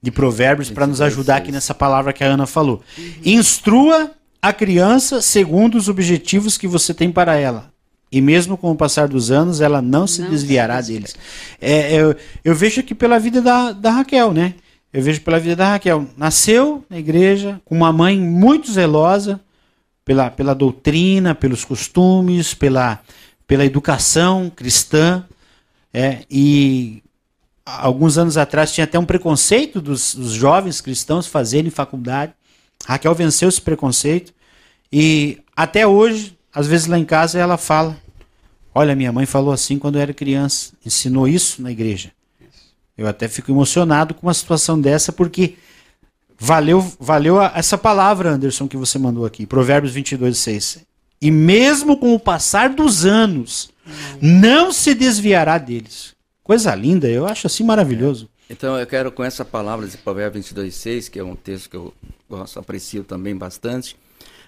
[0.00, 2.80] de Provérbios para nos ajudar aqui nessa palavra que a Ana falou.
[2.96, 3.12] Uhum.
[3.24, 7.72] Instrua a criança segundo os objetivos que você tem para ela.
[8.12, 11.16] E mesmo com o passar dos anos, ela não se não desviará se deles.
[11.60, 14.54] É, eu, eu, vejo aqui pela vida da, da Raquel, né?
[14.92, 16.06] Eu vejo pela vida da Raquel.
[16.16, 19.40] Nasceu na igreja, com uma mãe muito zelosa
[20.04, 22.98] pela, pela doutrina, pelos costumes, pela,
[23.46, 25.24] pela educação cristã.
[25.92, 27.02] É, e
[27.64, 32.32] alguns anos atrás tinha até um preconceito dos, dos jovens cristãos fazerem faculdade.
[32.86, 34.32] Raquel venceu esse preconceito
[34.90, 37.96] e até hoje, às vezes lá em casa, ela fala:
[38.74, 42.10] Olha, minha mãe falou assim quando eu era criança, ensinou isso na igreja.
[42.98, 45.54] Eu até fico emocionado com uma situação dessa, porque
[46.36, 50.78] valeu, valeu a, essa palavra, Anderson, que você mandou aqui, Provérbios 22, 6.
[51.22, 53.70] E mesmo com o passar dos anos,
[54.20, 56.14] não se desviará deles.
[56.42, 58.28] Coisa linda, eu acho assim maravilhoso.
[58.50, 61.76] Então eu quero com essa palavra de Provérbios 22, 6, que é um texto que
[61.76, 61.94] eu
[62.28, 63.96] gosto, aprecio também bastante,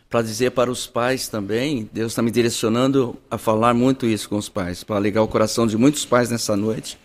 [0.08, 4.36] para dizer para os pais também, Deus está me direcionando a falar muito isso com
[4.36, 6.98] os pais, para ligar o coração de muitos pais nessa noite,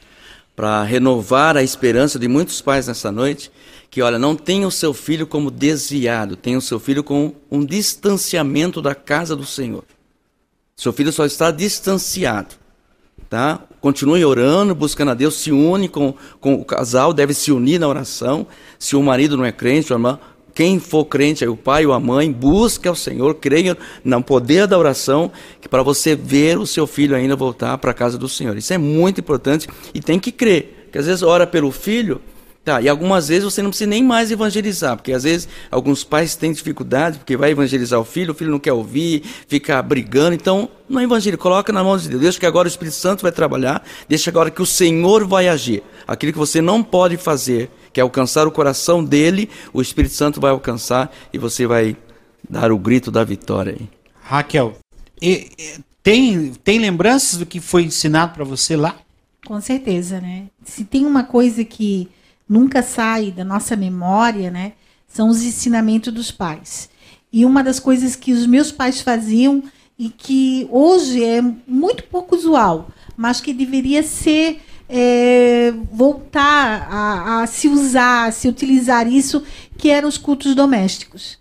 [0.55, 3.51] para renovar a esperança de muitos pais nessa noite,
[3.89, 7.65] que olha, não tenha o seu filho como desviado, tenha o seu filho com um
[7.65, 9.83] distanciamento da casa do Senhor.
[10.75, 12.55] Seu filho só está distanciado
[13.29, 13.59] tá?
[13.81, 17.87] Continue orando, buscando a Deus, se une com, com o casal, deve se unir na
[17.87, 18.47] oração.
[18.79, 20.19] Se o marido não é crente, a irmã,
[20.55, 24.79] quem for crente, o pai ou a mãe, busque ao Senhor, creia no poder da
[24.79, 28.57] oração, que para você ver o seu filho ainda voltar para a casa do Senhor.
[28.57, 30.85] Isso é muito importante e tem que crer.
[30.85, 32.21] Porque às vezes ora pelo filho,
[32.65, 36.35] Tá, e algumas vezes você não precisa nem mais evangelizar, porque às vezes alguns pais
[36.35, 40.67] têm dificuldade, porque vai evangelizar o filho, o filho não quer ouvir, fica brigando, então
[40.89, 43.85] não evangeliza, coloca na mão de Deus, deixa que agora o Espírito Santo vai trabalhar,
[44.09, 45.83] deixa agora que o Senhor vai agir.
[46.07, 50.41] Aquilo que você não pode fazer, que é alcançar o coração dele, o Espírito Santo
[50.41, 51.95] vai alcançar e você vai
[52.49, 53.87] dar o grito da vitória aí.
[54.23, 54.75] Raquel,
[55.21, 58.95] e, e, tem, tem lembranças do que foi ensinado para você lá?
[59.45, 60.47] Com certeza, né?
[60.63, 62.09] Se tem uma coisa que
[62.47, 64.73] nunca sai da nossa memória, né?
[65.07, 66.89] São os ensinamentos dos pais.
[67.31, 69.63] E uma das coisas que os meus pais faziam
[69.97, 77.47] e que hoje é muito pouco usual, mas que deveria ser é, voltar a, a,
[77.47, 79.43] se usar, a se utilizar isso,
[79.77, 81.37] que eram os cultos domésticos.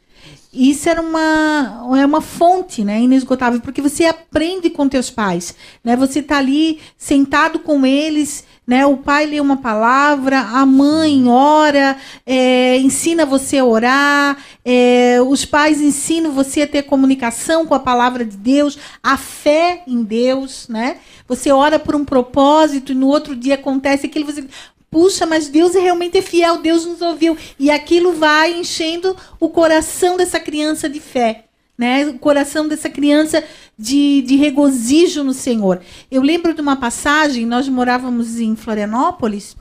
[0.53, 5.55] Isso era uma, é uma fonte né, inesgotável, porque você aprende com teus pais.
[5.83, 5.97] Né?
[5.97, 8.87] Você está ali sentado com eles né?
[8.87, 15.45] O pai lê uma palavra, a mãe ora, é, ensina você a orar, é, os
[15.45, 20.67] pais ensinam você a ter comunicação com a palavra de Deus, a fé em Deus,
[20.69, 20.99] né?
[21.29, 24.45] Você ora por um propósito e no outro dia acontece aquilo, você
[24.91, 27.37] puxa, mas Deus é realmente é fiel, Deus nos ouviu.
[27.59, 31.44] E aquilo vai enchendo o coração dessa criança de fé
[31.77, 32.07] né?
[32.07, 33.43] O coração dessa criança
[33.79, 35.81] de, de regozijo no Senhor.
[36.11, 39.57] Eu lembro de uma passagem, nós morávamos em Florianópolis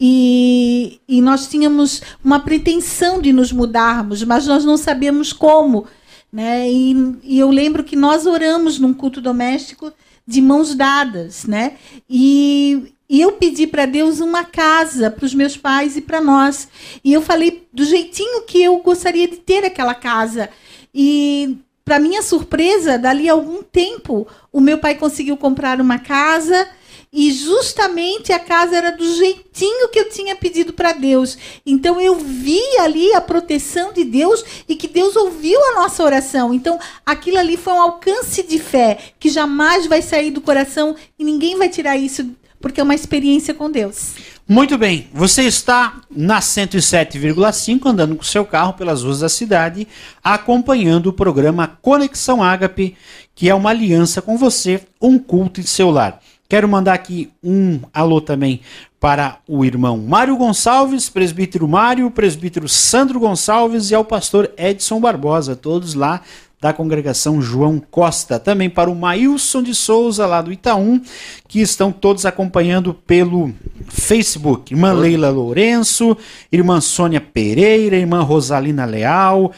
[0.00, 5.86] e, e nós tínhamos uma pretensão de nos mudarmos, mas nós não sabíamos como.
[6.32, 6.70] Né?
[6.70, 9.92] E, e eu lembro que nós oramos num culto doméstico
[10.26, 11.74] de mãos dadas, né?
[12.10, 16.68] E, e eu pedi para Deus uma casa para os meus pais e para nós.
[17.04, 20.50] E eu falei do jeitinho que eu gostaria de ter aquela casa.
[20.98, 26.66] E, para minha surpresa, dali a algum tempo, o meu pai conseguiu comprar uma casa
[27.12, 31.36] e justamente a casa era do jeitinho que eu tinha pedido para Deus.
[31.66, 36.54] Então eu vi ali a proteção de Deus e que Deus ouviu a nossa oração.
[36.54, 41.24] Então aquilo ali foi um alcance de fé que jamais vai sair do coração e
[41.24, 42.26] ninguém vai tirar isso
[42.58, 44.14] porque é uma experiência com Deus.
[44.48, 49.88] Muito bem, você está na 107,5 andando com seu carro pelas ruas da cidade,
[50.22, 52.96] acompanhando o programa Conexão Ágape,
[53.34, 56.20] que é uma aliança com você, um culto em seu lar.
[56.48, 58.60] Quero mandar aqui um alô também
[59.00, 65.56] para o irmão Mário Gonçalves, presbítero Mário, presbítero Sandro Gonçalves e ao pastor Edson Barbosa,
[65.56, 66.22] todos lá
[66.66, 68.40] da congregação João Costa.
[68.40, 71.00] Também para o Maílson de Souza, lá do Itaú,
[71.46, 73.54] que estão todos acompanhando pelo
[73.88, 74.74] Facebook.
[74.74, 76.16] Irmã Leila Lourenço,
[76.50, 79.52] irmã Sônia Pereira, irmã Rosalina Leal,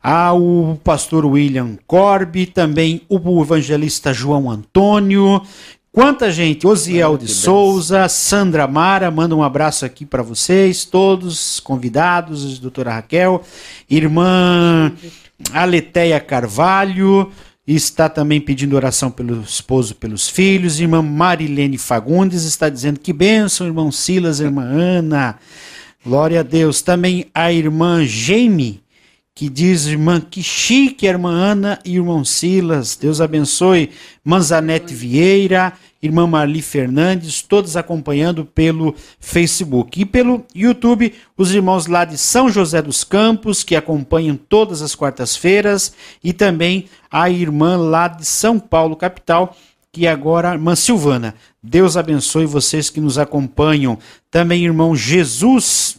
[0.00, 5.42] ao pastor William Corby, também o evangelista João Antônio,
[5.90, 6.66] Quanta gente!
[6.66, 13.40] Osiel de Souza, Sandra Mara, manda um abraço aqui para vocês, todos convidados, doutora Raquel,
[13.88, 14.92] irmã
[15.52, 17.30] Aleteia Carvalho,
[17.66, 23.66] está também pedindo oração pelo esposo, pelos filhos, irmã Marilene Fagundes está dizendo que bênção,
[23.66, 25.38] irmão Silas, irmã Ana,
[26.04, 26.82] glória a Deus.
[26.82, 28.82] Também a irmã Jamie,
[29.34, 33.90] que diz, irmã, que chique, irmã Ana e irmão Silas, Deus abençoe.
[34.22, 35.72] Manzanete Vieira,
[36.04, 40.00] irmã Marli Fernandes, todos acompanhando pelo Facebook.
[40.00, 44.94] E pelo YouTube, os irmãos lá de São José dos Campos, que acompanham todas as
[44.94, 49.56] quartas-feiras, e também a irmã lá de São Paulo, capital,
[49.90, 51.34] que agora, irmã Silvana.
[51.62, 53.98] Deus abençoe vocês que nos acompanham.
[54.30, 55.96] Também, irmão Jesus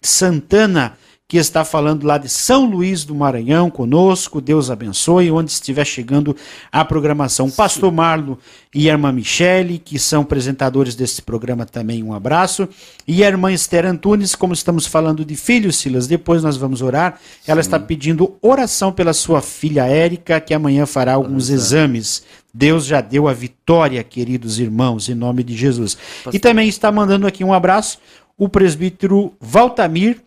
[0.00, 0.96] Santana,
[1.30, 4.40] que está falando lá de São Luís do Maranhão conosco.
[4.40, 6.34] Deus abençoe, onde estiver chegando
[6.72, 7.48] a programação.
[7.48, 7.54] Sim.
[7.54, 8.36] Pastor Marlo
[8.74, 12.68] e a irmã Michele, que são apresentadores desse programa também, um abraço.
[13.06, 17.20] E a irmã Esther Antunes, como estamos falando de filhos, Silas, depois nós vamos orar.
[17.46, 17.68] Ela Sim.
[17.68, 22.24] está pedindo oração pela sua filha Érica, que amanhã fará alguns exames.
[22.52, 25.94] Deus já deu a vitória, queridos irmãos, em nome de Jesus.
[25.94, 26.34] Pastor.
[26.34, 28.00] E também está mandando aqui um abraço
[28.36, 30.20] o presbítero Valtamir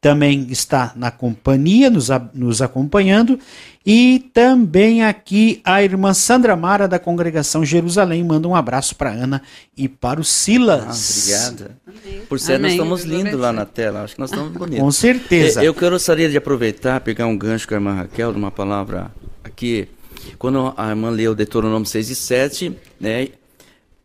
[0.00, 3.38] também está na companhia, nos, nos acompanhando,
[3.84, 9.42] e também aqui a irmã Sandra Mara, da congregação Jerusalém, manda um abraço para Ana
[9.76, 11.32] e para o Silas.
[11.32, 11.76] Ah, obrigada.
[12.28, 14.80] Por ser, nós estamos lindos lá na tela, acho que nós estamos bonitos.
[14.80, 15.64] Com certeza.
[15.64, 19.10] Eu gostaria de aproveitar, pegar um gancho com a irmã Raquel, de uma palavra
[19.42, 19.88] aqui,
[20.38, 23.28] quando a irmã leu Deuteronômio 6 e 7, né,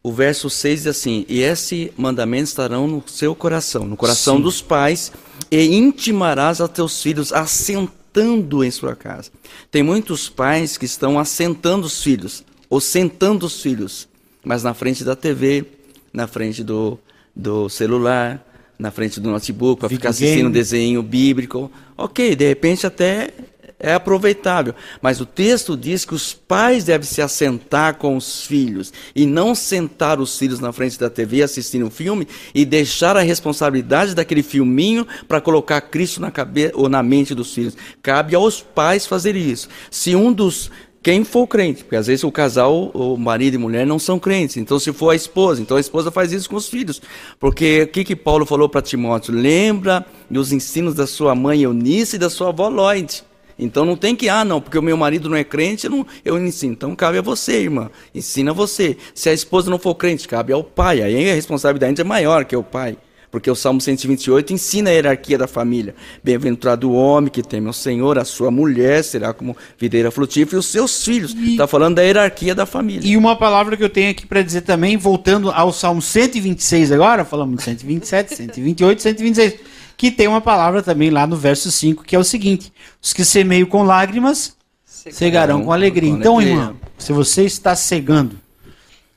[0.06, 4.44] o verso 6 diz assim: E esse mandamento estarão no seu coração, no coração Sim.
[4.44, 5.12] dos pais,
[5.50, 9.32] e intimarás a teus filhos, assentando em sua casa.
[9.72, 14.08] Tem muitos pais que estão assentando os filhos, ou sentando os filhos,
[14.44, 15.66] mas na frente da TV,
[16.14, 17.00] na frente do,
[17.36, 18.46] do celular,
[18.78, 21.72] na frente do notebook, para ficar assistindo um desenho bíblico.
[21.98, 23.34] Ok, de repente até
[23.80, 24.74] é aproveitável.
[25.02, 29.54] Mas o texto diz que os pais devem se assentar com os filhos e não
[29.54, 34.44] sentar os filhos na frente da TV assistindo um filme e deixar a responsabilidade daquele
[34.44, 37.76] filminho para colocar Cristo na cabeça ou na mente dos filhos.
[38.02, 39.68] Cabe aos pais fazer isso.
[39.92, 40.72] Se um dos
[41.06, 44.58] quem for crente, porque às vezes o casal, o marido e mulher não são crentes.
[44.58, 47.00] Então, se for a esposa, então a esposa faz isso com os filhos.
[47.40, 49.32] Porque o que, que Paulo falou para Timóteo?
[49.32, 53.24] Lembra dos ensinos da sua mãe Eunice e da sua avó Lloyd.
[53.58, 56.06] Então não tem que, ah, não, porque o meu marido não é crente, eu, não,
[56.24, 56.74] eu ensino.
[56.74, 57.90] Então cabe a você, irmã.
[58.14, 58.98] Ensina você.
[59.14, 61.02] Se a esposa não for crente, cabe ao pai.
[61.02, 62.98] Aí a responsabilidade é maior que o pai.
[63.32, 65.94] Porque o Salmo 128 ensina a hierarquia da família.
[66.24, 70.60] Bem-aventurado o homem que teme ao Senhor, a sua mulher será como videira frutífera e
[70.60, 71.36] os seus filhos.
[71.36, 73.06] Está falando da hierarquia da família.
[73.06, 77.26] E uma palavra que eu tenho aqui para dizer também, voltando ao Salmo 126 agora,
[77.26, 82.16] falamos de 127, 128, 126 que tem uma palavra também lá no verso 5, que
[82.16, 84.56] é o seguinte: os que semeiam com lágrimas
[84.86, 86.12] cegarão com alegria.
[86.12, 86.56] Com então, alegria.
[86.56, 88.40] irmão, se você está cegando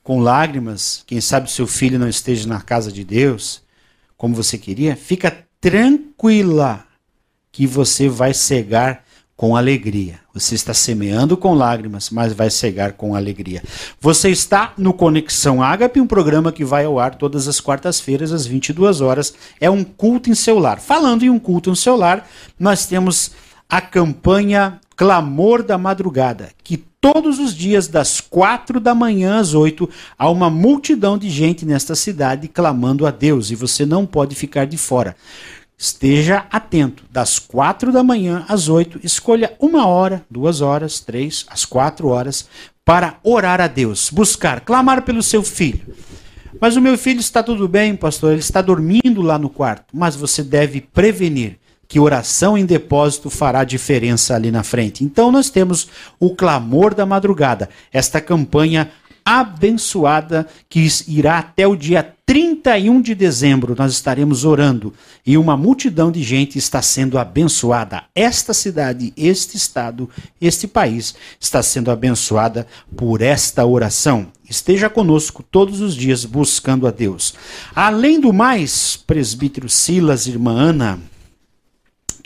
[0.03, 3.63] com lágrimas, quem sabe seu filho não esteja na casa de Deus,
[4.17, 6.85] como você queria, fica tranquila
[7.53, 9.05] que você vai cegar
[9.39, 10.19] com alegria.
[10.35, 13.63] Você está semeando com lágrimas, mas vai cegar com alegria.
[14.01, 18.45] Você está no Conexão Ágape, um programa que vai ao ar todas as quartas-feiras às
[18.45, 19.33] 22 horas.
[19.61, 20.81] É um culto em seu lar.
[20.81, 22.29] Falando em um culto em seu lar,
[22.59, 23.31] nós temos
[23.69, 29.89] a campanha Clamor da Madrugada, que todos os dias, das quatro da manhã às oito,
[30.19, 34.67] há uma multidão de gente nesta cidade clamando a Deus e você não pode ficar
[34.67, 35.15] de fora.
[35.81, 37.05] Esteja atento.
[37.09, 42.49] Das quatro da manhã às oito, escolha uma hora, duas horas, três, às quatro horas,
[42.85, 45.95] para orar a Deus, buscar, clamar pelo seu filho.
[46.61, 49.85] Mas o meu filho está tudo bem, pastor, ele está dormindo lá no quarto.
[49.93, 55.05] Mas você deve prevenir que oração em depósito fará diferença ali na frente.
[55.05, 58.91] Então nós temos o clamor da madrugada, esta campanha
[59.29, 63.75] abençoada que irá até o dia 31 de dezembro.
[63.77, 64.95] Nós estaremos orando
[65.27, 68.05] e uma multidão de gente está sendo abençoada.
[68.15, 70.09] Esta cidade, este estado,
[70.41, 72.67] este país está sendo abençoada
[72.97, 74.29] por esta oração.
[74.49, 77.35] Esteja conosco todos os dias buscando a Deus.
[77.75, 80.99] Além do mais, presbítero Silas, irmã Ana,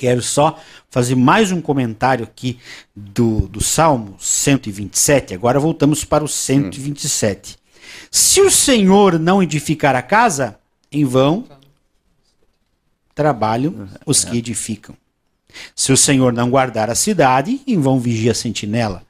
[0.03, 0.59] quero só
[0.91, 2.59] fazer mais um comentário aqui
[2.95, 5.33] do, do Salmo 127.
[5.33, 7.55] Agora voltamos para o 127.
[7.55, 7.87] Hum.
[8.11, 10.59] Se o Senhor não edificar a casa,
[10.91, 11.47] em vão
[13.15, 14.97] trabalham os que edificam.
[15.77, 19.05] Se o Senhor não guardar a cidade, em vão vigia a sentinela.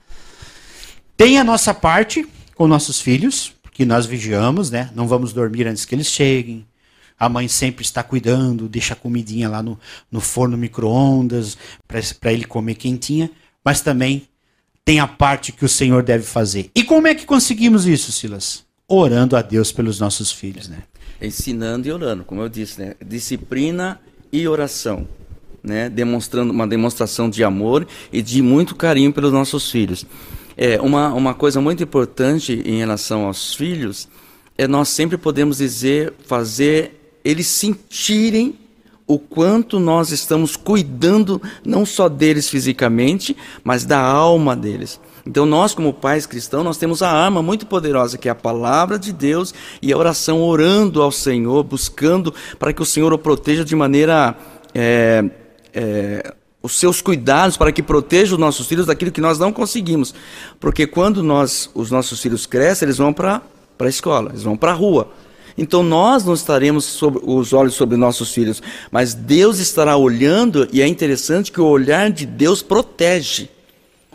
[1.16, 4.90] Tem a nossa parte com nossos filhos, que nós vigiamos, né?
[4.94, 6.66] Não vamos dormir antes que eles cheguem.
[7.22, 9.78] A mãe sempre está cuidando, deixa a comidinha lá no,
[10.10, 11.56] no forno micro-ondas
[12.18, 13.30] para ele comer quentinha,
[13.64, 14.26] mas também
[14.84, 16.68] tem a parte que o Senhor deve fazer.
[16.74, 18.64] E como é que conseguimos isso, Silas?
[18.88, 20.78] Orando a Deus pelos nossos filhos, né?
[21.20, 22.96] Ensinando e orando, como eu disse, né?
[23.00, 24.00] Disciplina
[24.32, 25.06] e oração,
[25.62, 25.88] né?
[25.88, 30.04] Demonstrando uma demonstração de amor e de muito carinho pelos nossos filhos.
[30.56, 34.08] É uma, uma coisa muito importante em relação aos filhos
[34.56, 38.58] é nós sempre podemos dizer, fazer eles sentirem
[39.06, 45.00] o quanto nós estamos cuidando não só deles fisicamente, mas da alma deles.
[45.26, 48.98] Então nós como pais cristãos, nós temos a arma muito poderosa que é a palavra
[48.98, 53.64] de Deus e a oração orando ao Senhor, buscando para que o Senhor o proteja
[53.64, 54.36] de maneira
[54.74, 55.24] é,
[55.72, 60.14] é, os seus cuidados para que proteja os nossos filhos daquilo que nós não conseguimos,
[60.58, 63.42] porque quando nós os nossos filhos crescem, eles vão para
[63.76, 65.10] para a escola, eles vão para a rua.
[65.56, 70.80] Então nós não estaremos sobre, os olhos sobre nossos filhos, mas Deus estará olhando e
[70.82, 73.48] é interessante que o olhar de Deus protege.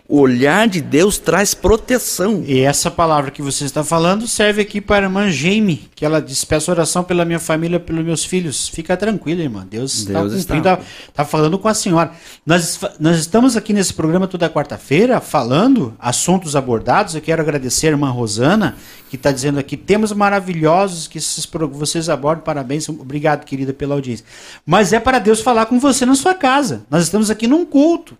[0.09, 2.41] O olhar de Deus traz proteção.
[2.45, 6.21] E essa palavra que você está falando serve aqui para a irmã Jamie, que ela
[6.21, 8.69] diz: peço oração pela minha família, pelos meus filhos.
[8.69, 9.67] Fica tranquila, irmã.
[9.69, 10.89] Deus, tá Deus está cumprindo, está.
[11.09, 12.11] está falando com a senhora.
[12.45, 17.13] Nós, nós estamos aqui nesse programa toda quarta-feira falando assuntos abordados.
[17.13, 18.77] Eu quero agradecer a irmã Rosana,
[19.09, 22.45] que está dizendo aqui: temas maravilhosos que esses, vocês abordam.
[22.45, 22.87] Parabéns.
[22.87, 24.25] Obrigado, querida, pela audiência.
[24.65, 26.85] Mas é para Deus falar com você na sua casa.
[26.89, 28.17] Nós estamos aqui num culto.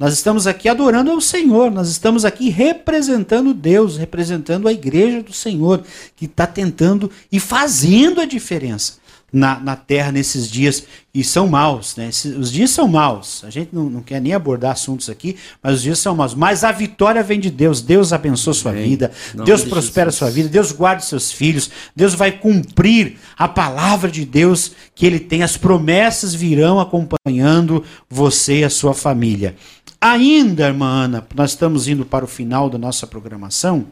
[0.00, 5.34] Nós estamos aqui adorando ao Senhor, nós estamos aqui representando Deus, representando a igreja do
[5.34, 5.84] Senhor,
[6.16, 8.94] que está tentando e fazendo a diferença
[9.30, 12.08] na, na terra nesses dias, e são maus, né?
[12.08, 15.82] os dias são maus, a gente não, não quer nem abordar assuntos aqui, mas os
[15.82, 16.34] dias são maus.
[16.34, 19.10] Mas a vitória vem de Deus, Deus abençoa sua vida,
[19.44, 24.24] Deus prospera a sua vida, Deus guarda seus filhos, Deus vai cumprir a palavra de
[24.24, 29.56] Deus que Ele tem, as promessas virão acompanhando você e a sua família.
[30.00, 33.88] Ainda, irmã Ana, nós estamos indo para o final da nossa programação.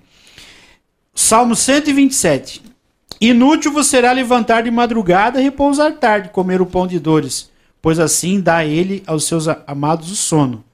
[1.14, 2.62] Salmo 127.
[3.20, 7.50] Inútil você será levantar de madrugada e repousar tarde, comer o pão de dores,
[7.82, 10.64] pois assim dá ele aos seus amados o sono.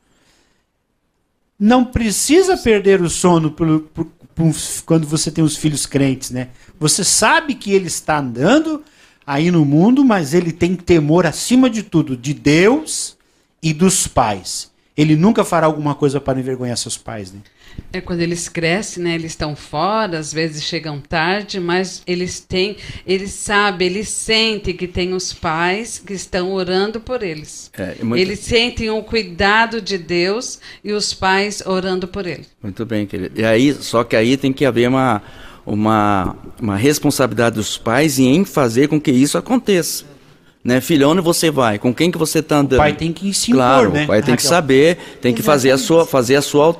[1.58, 4.06] Não precisa perder o sono por, por,
[4.36, 4.54] por,
[4.86, 6.50] quando você tem os filhos crentes, né?
[6.78, 8.84] Você sabe que ele está andando
[9.26, 13.16] aí no mundo, mas ele tem temor acima de tudo de Deus
[13.60, 17.40] e dos pais ele nunca fará alguma coisa para envergonhar seus pais, né?
[17.92, 19.14] É quando eles crescem, né?
[19.14, 24.86] Eles estão fora, às vezes chegam tarde, mas eles têm, eles sabem, eles sentem que
[24.86, 27.70] tem os pais que estão orando por eles.
[27.76, 28.20] É, muito...
[28.20, 32.48] Eles sentem o cuidado de Deus e os pais orando por eles.
[32.62, 33.40] Muito bem, querido.
[33.40, 35.20] E aí, só que aí tem que haver uma
[35.66, 40.04] uma, uma responsabilidade dos pais em fazer com que isso aconteça.
[40.64, 40.80] Né?
[40.80, 41.78] Filho, onde você vai?
[41.78, 42.78] Com quem que você está andando?
[42.78, 44.04] O pai tem que se impor, claro, né?
[44.04, 46.74] o pai tem que saber, tem que fazer a sua, fazer a sua,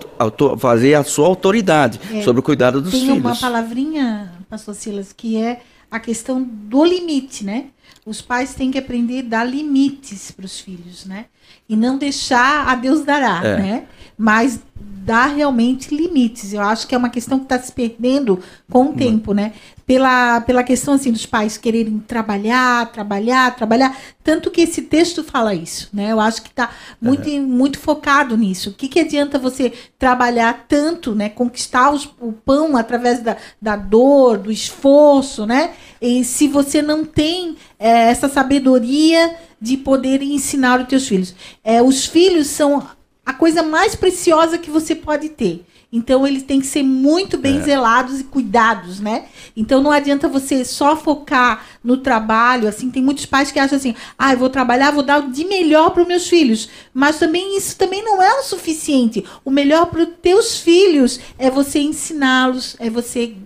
[0.59, 3.16] fazer a sua autoridade é, sobre o cuidado dos tem filhos.
[3.16, 5.61] Tem uma palavrinha, pastor Silas, que é
[5.91, 7.66] a questão do limite, né?
[8.07, 11.26] Os pais têm que aprender a dar limites para os filhos, né?
[11.68, 13.57] E não deixar a Deus dará, é.
[13.59, 13.85] né?
[14.16, 14.61] Mas
[15.05, 16.53] dar realmente limites.
[16.53, 18.41] Eu acho que é uma questão que está se perdendo
[18.71, 19.53] com o tempo, né?
[19.87, 23.95] Pela, pela questão assim dos pais quererem trabalhar, trabalhar, trabalhar.
[24.23, 26.11] Tanto que esse texto fala isso, né?
[26.11, 27.43] Eu acho que está muito, uhum.
[27.43, 28.71] muito focado nisso.
[28.71, 31.29] O que, que adianta você trabalhar tanto, né?
[31.29, 35.75] Conquistar os, o pão através da, da dor, do esforço, né?
[36.01, 41.35] E se você não tem é, essa sabedoria de poder ensinar os teus filhos.
[41.63, 42.87] É, os filhos são
[43.25, 45.64] a coisa mais preciosa que você pode ter.
[45.95, 47.61] Então eles têm que ser muito bem é.
[47.61, 49.27] zelados e cuidados, né?
[49.57, 53.95] Então não adianta você só focar no trabalho, assim, tem muitos pais que acham assim:
[54.18, 56.68] "Ah, eu vou trabalhar, vou dar o de melhor para os meus filhos".
[56.93, 59.25] Mas também isso também não é o suficiente.
[59.45, 63.37] O melhor para os teus filhos é você ensiná-los, é você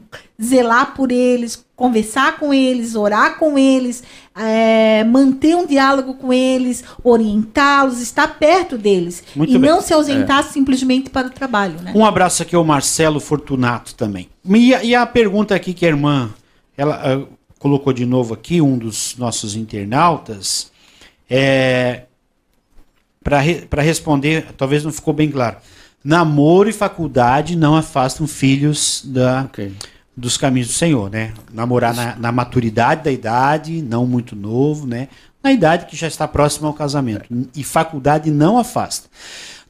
[0.42, 4.02] zelar por eles, conversar com eles, orar com eles,
[4.34, 9.22] é, manter um diálogo com eles, orientá-los, estar perto deles.
[9.36, 9.70] Muito e bem.
[9.70, 10.42] não se ausentar é.
[10.42, 11.80] simplesmente para o trabalho.
[11.80, 11.92] Né?
[11.94, 14.28] Um abraço aqui ao Marcelo Fortunato também.
[14.44, 16.30] E a, e a pergunta aqui que a irmã
[16.76, 17.28] ela uh,
[17.60, 20.72] colocou de novo aqui, um dos nossos internautas,
[21.30, 22.06] é,
[23.22, 25.58] para re, responder, talvez não ficou bem claro.
[26.02, 29.42] Namoro e faculdade não afastam filhos da.
[29.42, 29.72] Okay
[30.18, 31.32] dos caminhos do Senhor, né?
[31.52, 35.08] Namorar na, na, maturidade da idade, não muito novo, né?
[35.42, 37.24] Na idade que já está próxima ao casamento.
[37.54, 39.08] E faculdade não afasta.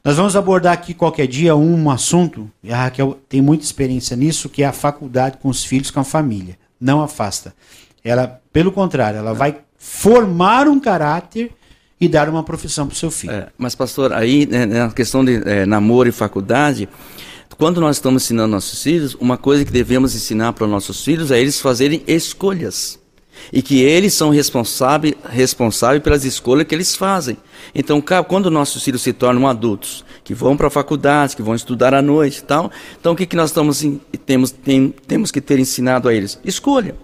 [0.03, 4.49] Nós vamos abordar aqui qualquer dia um assunto, e a Raquel tem muita experiência nisso,
[4.49, 6.57] que é a faculdade com os filhos, com a família.
[6.81, 7.53] Não afasta.
[8.03, 11.51] Ela, pelo contrário, ela vai formar um caráter
[12.01, 13.33] e dar uma profissão para o seu filho.
[13.33, 16.87] É, mas, pastor, aí, né, na questão de é, namoro e faculdade,
[17.57, 21.31] quando nós estamos ensinando nossos filhos, uma coisa que devemos ensinar para os nossos filhos
[21.31, 22.99] é eles fazerem escolhas.
[23.51, 27.37] E que eles são responsáveis responsável pelas escolhas que eles fazem.
[27.73, 31.93] Então, quando nossos filhos se tornam adultos, que vão para a faculdade, que vão estudar
[31.93, 33.83] à noite e tal, então o que, que nós estamos,
[34.25, 36.39] temos, tem, temos que ter ensinado a eles?
[36.43, 36.95] Escolha.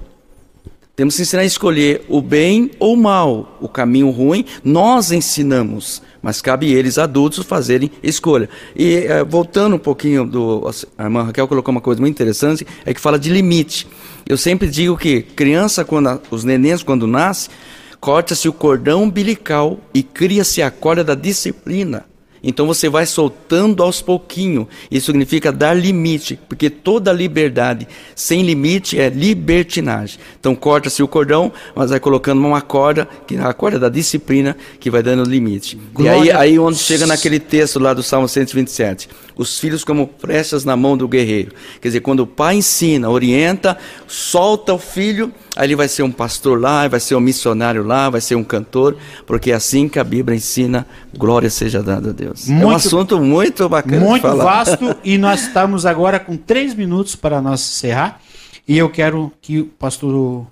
[0.95, 6.01] Temos que ensinar a escolher o bem ou o mal, o caminho ruim, nós ensinamos,
[6.25, 8.49] mas cabe eles, adultos, fazerem escolha.
[8.75, 10.67] E é, voltando um pouquinho do.
[10.97, 13.87] A irmã Raquel colocou uma coisa muito interessante, é que fala de limite.
[14.25, 17.53] Eu sempre digo que criança, quando os nenéns, quando nascem,
[17.99, 22.05] corta-se o cordão umbilical e cria-se a corda da disciplina.
[22.45, 24.67] Então você vai soltando aos pouquinhos.
[24.91, 30.19] Isso significa dar limite, porque toda liberdade sem limite é libertinagem.
[30.39, 34.55] Então corta-se o cordão, mas vai colocando uma corda, que é a corda da disciplina,
[34.79, 35.77] que vai dando limite.
[35.91, 36.17] Glória.
[36.17, 40.63] E aí, aí onde chega naquele texto lá do Salmo 127, os filhos como flechas
[40.63, 41.51] na mão do guerreiro.
[41.81, 43.75] Quer dizer, quando o pai ensina, orienta,
[44.07, 48.09] solta o filho, aí ele vai ser um pastor lá, vai ser um missionário lá,
[48.09, 50.85] vai ser um cantor, porque é assim que a Bíblia ensina,
[51.17, 52.47] glória seja dada a Deus.
[52.47, 54.05] Muito, é um assunto muito bacana.
[54.05, 58.19] Muito vasto, e nós estamos agora com três minutos para nós encerrar.
[58.67, 60.47] E eu quero que o pastor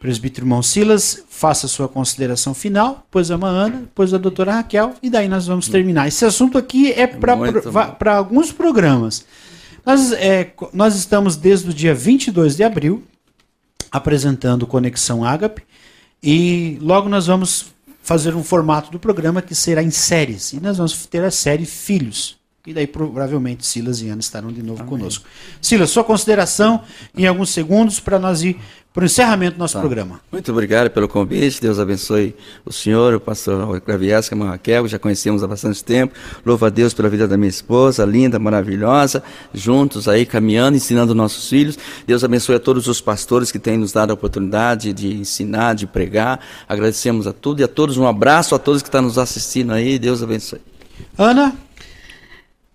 [0.00, 5.08] presbítero irmão Silas faça sua consideração final, depois a Ana, depois a doutora Raquel, e
[5.08, 6.06] daí nós vamos terminar.
[6.06, 9.24] Esse assunto aqui é para alguns programas.
[9.86, 13.02] Nós, é, nós estamos desde o dia 22 de abril
[13.94, 15.62] apresentando Conexão Ágape,
[16.20, 17.66] e logo nós vamos
[18.02, 21.64] fazer um formato do programa que será em séries, e nós vamos ter a série
[21.64, 22.36] Filhos.
[22.66, 24.90] E daí provavelmente Silas e Ana estarão de novo Amém.
[24.90, 25.24] conosco.
[25.60, 26.82] Silas, sua consideração
[27.16, 28.58] em alguns segundos para nós ir
[28.94, 29.80] para o encerramento do nosso tá.
[29.80, 30.20] programa.
[30.30, 31.60] Muito obrigado pelo convite.
[31.60, 32.32] Deus abençoe
[32.64, 36.14] o senhor, o pastor Graviesca, a Raquel, já conhecemos há bastante tempo.
[36.46, 39.20] Louvo a Deus pela vida da minha esposa, linda, maravilhosa,
[39.52, 41.76] juntos aí caminhando, ensinando nossos filhos.
[42.06, 45.88] Deus abençoe a todos os pastores que têm nos dado a oportunidade de ensinar, de
[45.88, 46.38] pregar.
[46.68, 47.96] Agradecemos a tudo e a todos.
[47.96, 49.98] Um abraço a todos que estão nos assistindo aí.
[49.98, 50.60] Deus abençoe.
[51.18, 51.52] Ana?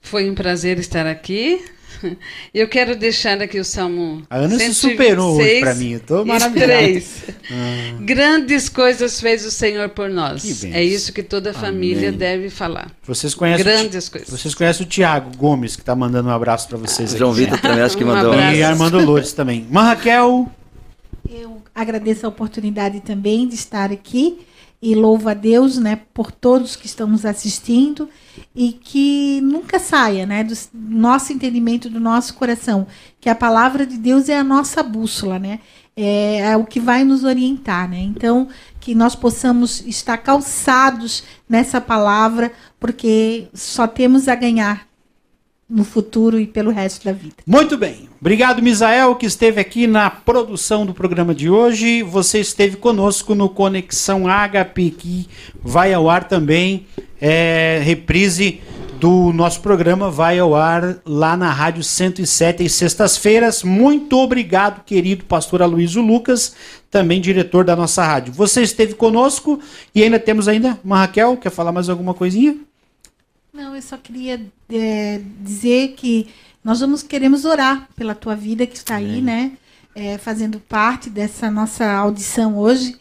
[0.01, 1.63] Foi um prazer estar aqui.
[2.53, 4.23] Eu quero deixar aqui o Salmo.
[4.29, 7.01] A Ana 126, se superou hoje para mim, eu maravilhado.
[7.51, 7.97] Ah.
[8.01, 10.63] Grandes coisas fez o Senhor por nós.
[10.63, 12.17] É isso que toda família Amém.
[12.17, 12.91] deve falar.
[13.05, 14.29] Vocês conhecem Grandes o, coisas.
[14.29, 17.13] Vocês conhecem o Tiago Gomes, que está mandando um abraço para vocês.
[17.13, 18.33] Ah, João Vitor também acho que um mandou.
[18.33, 19.67] Um e Armando Lourdes também.
[19.69, 20.49] Mas Raquel.
[21.29, 24.39] Eu agradeço a oportunidade também de estar aqui
[24.81, 28.09] e louvo a Deus, né, por todos que estão nos assistindo
[28.55, 32.87] e que nunca saia, né, do nosso entendimento, do nosso coração,
[33.19, 35.59] que a palavra de Deus é a nossa bússola, né,
[35.97, 37.99] é, é o que vai nos orientar, né.
[37.99, 38.47] Então
[38.79, 44.88] que nós possamos estar calçados nessa palavra, porque só temos a ganhar
[45.69, 47.35] no futuro e pelo resto da vida.
[47.45, 48.09] Muito bem.
[48.19, 52.01] Obrigado, Misael, que esteve aqui na produção do programa de hoje.
[52.01, 55.27] Você esteve conosco no Conexão Ágape, que
[55.63, 56.87] vai ao ar também.
[57.21, 58.61] É, reprise
[58.99, 63.63] do nosso programa vai ao ar lá na Rádio 107 em sextas-feiras.
[63.63, 66.53] Muito obrigado, querido pastor Aloysio Lucas,
[66.91, 68.33] também diretor da nossa rádio.
[68.33, 69.59] Você esteve conosco
[69.95, 72.57] e ainda temos ainda Raquel, quer falar mais alguma coisinha?
[73.53, 74.39] Não, eu só queria
[74.71, 76.27] é, dizer que
[76.63, 79.53] nós vamos queremos orar pela tua vida que está aí, né?
[79.95, 82.95] É, fazendo parte dessa nossa audição hoje.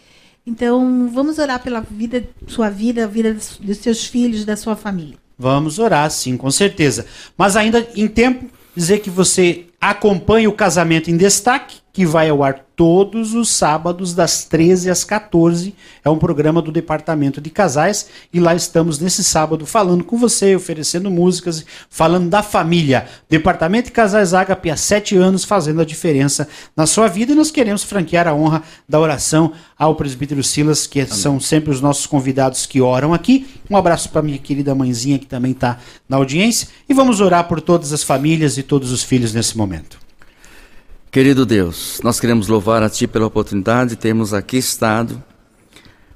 [0.46, 5.16] Então, vamos orar pela vida, sua vida, a vida dos seus filhos, da sua família.
[5.38, 7.04] Vamos orar, sim, com certeza.
[7.36, 12.42] Mas ainda em tempo, dizer que você acompanha o Casamento em Destaque, que vai ao
[12.42, 15.74] ar todos os sábados, das 13 às 14.
[16.04, 18.08] É um programa do Departamento de Casais.
[18.32, 23.08] E lá estamos nesse sábado falando com você, oferecendo músicas, falando da família.
[23.28, 27.32] Departamento de Casais Ágape há sete anos fazendo a diferença na sua vida.
[27.32, 31.12] E nós queremos franquear a honra da oração ao presbítero Silas, que Amém.
[31.12, 33.48] são sempre os nossos convidados que oram aqui.
[33.68, 35.78] Um abraço para minha querida mãezinha que também está
[36.08, 36.68] na audiência.
[36.88, 40.07] E vamos orar por todas as famílias e todos os filhos nesse momento.
[41.10, 45.22] Querido Deus, nós queremos louvar a Ti pela oportunidade de termos aqui estado,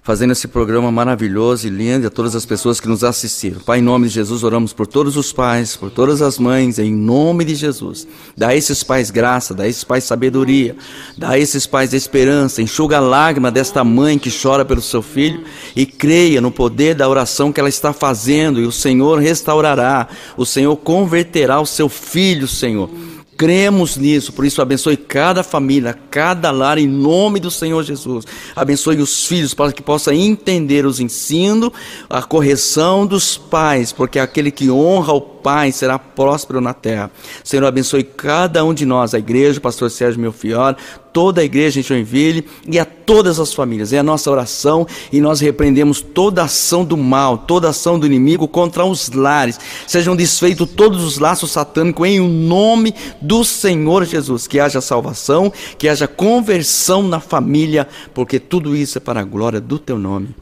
[0.03, 3.59] fazendo esse programa maravilhoso e lindo, e a todas as pessoas que nos assistiram.
[3.61, 6.95] Pai, em nome de Jesus, oramos por todos os pais, por todas as mães, em
[6.95, 8.07] nome de Jesus.
[8.37, 10.77] Dá a esses pais graça, dá a esses pais sabedoria,
[11.17, 15.43] dá a esses pais esperança, enxuga a lágrima desta mãe que chora pelo seu filho
[15.75, 20.45] e creia no poder da oração que ela está fazendo, e o Senhor restaurará, o
[20.45, 22.91] Senhor converterá o seu filho, Senhor
[23.37, 28.25] cremos nisso, por isso abençoe cada família, cada lar em nome do Senhor Jesus.
[28.55, 31.71] Abençoe os filhos para que possam entender os ensinos,
[32.09, 37.11] a correção dos pais, porque aquele que honra o pai será próspero na terra.
[37.43, 40.77] Senhor, abençoe cada um de nós, a igreja, o pastor Sérgio Melfior,
[41.13, 43.93] toda a igreja em Joinville e a todas as famílias.
[43.93, 48.49] É a nossa oração e nós repreendemos toda ação do mal, toda ação do inimigo
[48.49, 49.59] contra os lares.
[49.87, 54.47] Sejam desfeitos todos os laços satânicos em o nome do Senhor Jesus.
[54.47, 59.61] Que haja salvação, que haja conversão na família, porque tudo isso é para a glória
[59.61, 60.35] do teu nome.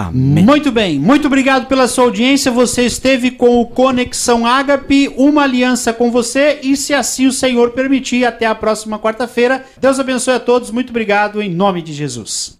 [0.00, 0.44] Amém.
[0.44, 2.52] Muito bem, muito obrigado pela sua audiência.
[2.52, 7.70] Você esteve com o Conexão Ágape, uma aliança com você, e se assim o Senhor
[7.70, 9.64] permitir, até a próxima quarta-feira.
[9.80, 12.56] Deus abençoe a todos, muito obrigado, em nome de Jesus.